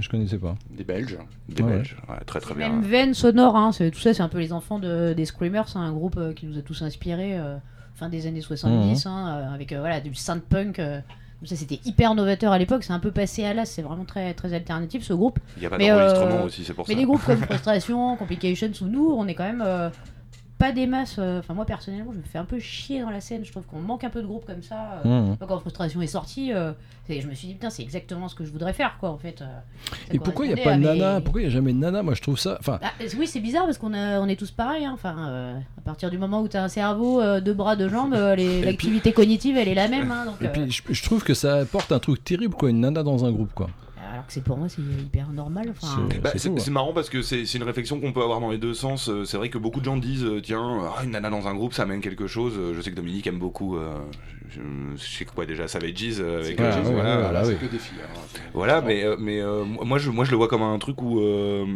je 0.01 0.09
connaissais 0.09 0.39
pas. 0.39 0.57
Des 0.71 0.83
Belges. 0.85 1.19
Des 1.49 1.63
Ouais. 1.63 1.71
Belges, 1.75 1.97
ouais, 2.09 2.17
très 2.27 2.41
très 2.41 2.55
bien. 2.55 2.69
Même 2.71 2.83
veine 2.83 3.15
sonore, 3.15 3.55
hein, 3.57 3.71
tout 3.73 3.99
ça, 4.01 4.13
c'est 4.13 4.23
un 4.23 4.29
peu 4.29 4.39
les 4.39 4.53
enfants 4.53 4.81
de, 4.81 5.13
des 5.13 5.25
Screamers, 5.25 5.67
hein, 5.77 5.83
un 5.83 5.93
groupe 5.93 6.17
euh, 6.17 6.33
qui 6.33 6.47
nous 6.47 6.59
a 6.59 6.63
tous 6.63 6.83
inspirés 6.83 7.39
euh, 7.39 7.57
fin 7.95 8.09
des 8.09 8.27
années 8.27 8.41
70, 8.41 9.07
Mhm. 9.07 9.13
hein, 9.13 9.29
euh, 9.51 9.55
avec 9.55 9.73
euh, 9.73 9.79
voilà, 9.79 10.01
du 10.01 10.15
synth-punk. 10.15 10.81
euh, 10.81 11.01
ça, 11.45 11.55
c'était 11.55 11.79
hyper 11.85 12.17
novateur 12.17 12.51
à 12.51 12.59
l'époque, 12.59 12.83
c'est 12.83 12.93
un 12.93 12.99
peu 12.99 13.13
passé 13.13 13.45
à 13.45 13.55
l'as, 13.55 13.65
c'est 13.67 13.83
vraiment 13.83 14.05
très, 14.05 14.35
très 14.35 14.53
alternatif 14.53 15.05
ce 15.05 15.13
groupe. 15.13 15.39
Il 15.57 15.63
y 15.63 15.67
a 15.67 15.71
pas 15.71 15.79
Mais, 15.79 15.91
d'enregistrement 15.91 16.43
euh, 16.43 16.47
aussi, 16.47 16.65
c'est 16.65 16.75
pour 16.75 16.87
Mais 16.89 16.95
ça. 16.95 16.99
des 17.01 17.07
groupes 17.07 17.25
comme 17.25 17.37
Frustration, 17.45 18.17
Complications 18.17 18.73
ou 18.83 18.87
nous, 18.87 19.09
on 19.17 19.29
est 19.29 19.35
quand 19.37 19.45
même 19.45 19.63
euh, 19.65 19.89
pas 20.59 20.73
des 20.73 20.87
masses. 20.87 21.17
euh, 21.19 21.39
Enfin, 21.39 21.55
moi 21.55 21.65
personnellement, 21.65 22.13
je 22.13 22.19
me 22.19 22.23
fais 22.25 22.39
un 22.39 22.45
peu 22.45 22.59
chier 22.59 23.01
dans 23.01 23.11
la 23.11 23.21
scène. 23.21 23.45
Je 23.45 23.51
trouve 23.53 23.65
qu'on 23.65 23.79
manque 23.81 24.05
un 24.05 24.11
peu 24.11 24.21
de 24.21 24.27
groupes 24.27 24.45
comme 24.47 24.63
ça. 24.63 25.01
euh, 25.07 25.09
Mhm. 25.31 25.37
Quand 25.47 25.59
Frustration 25.61 26.03
est 26.03 26.07
sorti, 26.09 26.53
euh, 26.53 26.73
je 27.09 27.27
me 27.27 27.35
suis 27.35 27.49
dit, 27.49 27.55
putain, 27.55 27.71
c'est 27.71 27.83
exactement 27.83 28.29
ce 28.29 28.35
que 28.35 28.45
je 28.45 28.51
voudrais 28.51 28.73
faire, 28.73 28.97
quoi, 29.01 29.11
en 29.11 29.17
fait. 29.19 29.43
Et 30.13 30.19
pourquoi 30.19 30.47
il 30.47 30.55
n'y 30.55 30.61
a 30.61 30.65
pas 30.65 30.75
de 30.75 30.81
mes- 30.81 30.99
nana? 30.99 31.21
Pourquoi 31.21 31.41
il 31.41 31.45
n'y 31.45 31.51
a 31.51 31.55
jamais 31.55 31.73
de 31.73 31.79
nana? 31.79 32.03
Moi, 32.03 32.15
je 32.15 32.23
trouve 32.23 32.39
ça. 32.39 32.57
Enfin, 32.61 32.79
ah, 32.83 32.91
oui, 33.19 33.27
c'est 33.27 33.41
bizarre 33.41 33.65
parce 33.65 33.79
qu'on 33.79 33.95
a- 33.95 34.21
on 34.21 34.27
est 34.29 34.37
tous 34.37 34.51
pareils. 34.51 34.85
hein. 34.85 34.93
Enfin, 34.95 35.17
euh, 35.29 35.59
à 35.79 35.81
partir 35.83 36.11
du 36.11 36.19
moment 36.19 36.43
où 36.43 36.49
tu 36.49 36.57
as 36.57 36.65
un 36.65 36.69
cerveau, 36.69 37.21
euh, 37.21 37.41
deux 37.41 37.55
bras, 37.55 37.77
deux 37.77 37.89
jambes, 37.89 38.15
euh, 38.15 38.37
l'activité 38.65 39.13
cognitive, 39.13 39.57
elle 39.57 39.69
est 39.69 39.75
la 39.75 39.89
même. 39.89 40.11
hein, 40.11 40.25
donc, 40.27 40.43
et 40.43 40.49
puis 40.49 40.71
je, 40.71 40.83
je 40.91 41.03
trouve 41.03 41.23
que 41.25 41.35
ça 41.35 41.57
apporte 41.57 41.93
un 41.93 41.99
truc 41.99 42.23
terrible, 42.25 42.55
quoi, 42.55 42.71
une 42.71 42.81
nana 42.81 43.03
dans 43.03 43.25
un 43.25 43.31
groupe, 43.33 43.53
quoi. 43.55 43.69
C'est 44.29 44.43
pour 44.45 44.57
moi, 44.57 44.69
c'est 44.69 44.83
hyper 44.83 45.31
normal. 45.33 45.69
Enfin, 45.71 46.09
Bah, 46.23 46.31
c'est 46.37 46.59
c'est 46.59 46.71
marrant 46.71 46.93
parce 46.93 47.09
que 47.11 47.23
c'est 47.23 47.47
c'est 47.47 47.59
une 47.59 47.65
réflexion 47.65 48.01
qu'on 48.01 48.13
peut 48.13 48.23
avoir 48.23 48.41
dans 48.41 48.51
les 48.51 48.59
deux 48.59 48.75
sens. 48.75 49.09
Euh, 49.09 49.25
C'est 49.25 49.37
vrai 49.37 49.49
que 49.49 49.59
beaucoup 49.59 49.81
de 49.81 49.85
gens 49.85 49.97
disent 49.97 50.25
euh, 50.25 50.41
tiens, 50.41 50.81
ah, 50.97 51.05
une 51.05 51.11
nana 51.13 51.31
dans 51.31 51.47
un 51.49 51.55
groupe 51.55 51.73
ça 51.75 51.83
amène 51.85 52.01
quelque 52.01 52.27
chose. 52.27 52.55
Euh, 52.59 52.75
Je 52.75 52.81
sais 52.81 52.91
que 52.91 52.97
Dominique 52.97 53.27
aime 53.27 53.39
beaucoup. 53.39 53.77
euh, 53.77 53.95
je, 54.51 54.61
je 54.97 55.03
sais 55.19 55.25
quoi 55.25 55.45
déjà 55.47 55.69
Savages 55.69 55.93
euh, 56.21 56.41
avec 56.45 56.59
euh, 56.61 56.73
ouais, 56.83 56.93
voilà, 56.93 57.17
ouais, 57.17 57.23
Voilà, 57.23 57.47
oui. 57.47 57.55
c'est 57.61 57.67
que 57.67 57.71
des 57.73 57.79
filles. 57.79 57.99
hein. 58.03 58.19
Voilà, 58.55 58.81
mais, 58.81 59.05
mais 59.19 59.41
euh, 59.41 59.65
moi, 59.65 59.99
je, 59.99 60.11
moi 60.11 60.25
je 60.25 60.31
le 60.31 60.37
vois 60.37 60.49
comme 60.49 60.63
un 60.63 60.79
truc 60.79 61.03
où. 61.03 61.21
euh, 61.21 61.67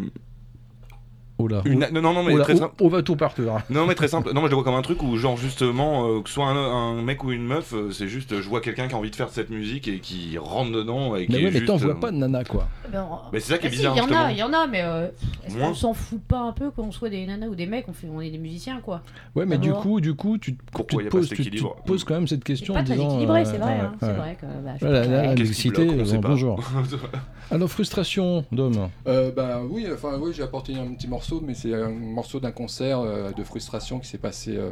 Oh. 1.51 1.69
Une- 1.69 1.87
non, 1.93 2.01
non, 2.03 2.13
non, 2.15 2.23
mais 2.23 2.35
Oh 2.35 2.41
très 2.43 2.55
on- 2.55 2.59
simple. 2.59 2.75
On 2.81 2.89
va 2.89 3.03
tout 3.03 3.17
par 3.17 3.35
terre. 3.35 3.63
Non 3.71 3.87
mais 3.87 3.95
très 3.95 4.09
simple. 4.09 4.29
Non, 4.33 4.41
moi 4.41 4.49
je 4.49 4.51
le 4.51 4.57
vois 4.57 4.65
comme 4.65 4.75
un 4.75 4.83
truc 4.83 5.03
où 5.03 5.17
genre 5.17 5.37
justement 5.37 6.07
euh, 6.09 6.21
que 6.23 6.29
ce 6.29 6.35
soit 6.35 6.47
un, 6.47 6.57
un 6.57 7.03
mec 7.03 7.25
ou 7.25 7.33
une 7.33 7.45
meuf, 7.45 7.73
euh, 7.75 7.91
c'est 7.91 8.09
juste 8.09 8.41
je 8.41 8.49
vois 8.49 8.61
quelqu'un 8.61 8.89
qui 8.89 8.95
a 8.95 8.99
envie 8.99 9.11
de 9.11 9.17
faire 9.17 9.29
cette 9.31 9.51
musique 9.51 9.89
et 9.89 9.99
qui 9.99 10.37
rentre 10.39 10.73
dedans 10.73 11.17
et 11.17 11.27
qui 11.27 11.33
Mais 11.33 11.39
est 11.39 11.45
ouais, 11.45 11.51
mais 11.51 11.59
juste, 11.59 11.67
t'en 11.67 11.77
vois 11.77 11.93
euh, 11.93 11.95
pas 12.01 12.11
de 12.11 12.17
nana 12.17 12.45
quoi. 12.45 12.67
Ben, 12.93 13.07
Mais 13.33 13.41
c'est 13.41 13.53
ça 13.53 13.59
qui 13.59 13.67
est 13.67 13.69
Ah 13.69 13.73
bizarre 13.73 13.95
Il 13.97 13.99
y 13.99 14.01
en 14.03 14.13
a, 14.13 14.33
il 14.33 14.39
y 14.39 14.43
en 14.43 14.53
a, 14.53 14.67
mais 14.67 14.83
euh, 14.83 15.09
est-ce 15.47 15.57
Moins. 15.57 15.69
qu'on 15.69 15.75
s'en 15.75 15.95
fout 15.95 16.21
pas 16.23 16.41
un 16.41 16.53
peu 16.53 16.71
qu'on 16.71 16.91
soit 16.93 17.09
des 17.11 17.27
nanas 17.27 17.47
ou 17.49 17.55
des 17.55 17.67
mecs? 17.67 17.87
On, 17.89 17.93
fait, 17.93 18.07
on 18.13 18.21
est 18.21 18.31
des 18.31 18.39
musiciens 18.39 18.81
quoi. 18.81 19.03
Ouais, 19.35 19.47
mais 19.47 19.59
du 19.59 19.69
D'abord. 19.69 19.83
coup, 19.83 20.01
du 20.01 20.15
coup, 20.15 20.39
tu, 20.39 20.57
te 20.57 20.63
pas 20.73 20.83
poses, 21.11 21.29
tu, 21.31 21.51
tu 21.51 21.63
quand 21.63 22.15
même 22.15 22.29
cette 22.29 22.45
question. 22.45 22.75
pas 22.75 22.83
très 22.83 22.95
disant, 22.95 23.09
équilibré, 23.11 23.45
c'est 23.45 23.59
vrai, 23.59 23.81
hein, 23.81 23.93
c'est 24.01 24.13
vrai 24.13 24.37
que, 24.41 24.47
bah, 24.47 24.73
Voilà, 24.81 25.01
pas, 25.03 25.07
la 25.07 26.19
pas. 26.21 26.29
bonjour. 26.29 26.61
Alors, 27.53 27.69
frustration, 27.69 28.47
Dom. 28.51 28.89
Euh, 29.07 29.31
bah 29.31 29.61
oui, 29.69 29.87
enfin 29.93 30.17
oui, 30.19 30.33
j'ai 30.35 30.43
apporté 30.43 30.75
un 30.75 30.95
petit 30.95 31.07
morceau, 31.07 31.43
mais 31.45 31.53
c'est 31.55 31.75
un 31.75 31.91
morceau 31.91 32.41
d'un 32.41 32.51
concert 32.51 33.01
euh, 33.01 33.31
de 33.33 33.45
frustration 33.45 33.99
qui 34.01 34.09
s'est 34.09 34.17
passé 34.17 34.57
euh, 34.57 34.71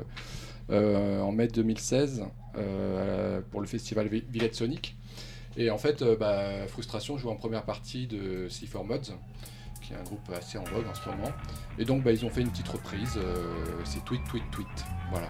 euh, 0.70 1.20
en 1.20 1.30
mai 1.30 1.46
2016 1.48 2.24
euh, 2.56 3.42
pour 3.50 3.60
le 3.60 3.66
festival 3.66 4.08
Vi- 4.08 4.24
Villette 4.30 4.54
Sonic. 4.54 4.96
Et 5.58 5.70
en 5.70 5.76
fait, 5.76 6.02
bah, 6.18 6.66
frustration 6.68 7.18
joue 7.18 7.28
en 7.28 7.36
première 7.36 7.64
partie 7.64 8.06
de 8.06 8.48
C4 8.48 8.86
Mods, 8.86 9.12
qui 9.82 9.92
est 9.92 9.96
un 9.96 10.02
groupe 10.04 10.30
assez 10.34 10.56
en 10.56 10.64
vogue 10.64 10.86
en 10.90 10.94
ce 10.94 11.06
moment. 11.10 11.32
Et 11.78 11.84
donc, 11.84 12.02
bah, 12.02 12.12
ils 12.12 12.24
ont 12.24 12.30
fait 12.30 12.40
une 12.40 12.50
petite 12.50 12.68
reprise. 12.68 13.18
c'est 13.84 14.02
Tweet, 14.06 14.22
Tweet, 14.30 14.44
Tweet. 14.52 14.68
Voilà. 15.10 15.28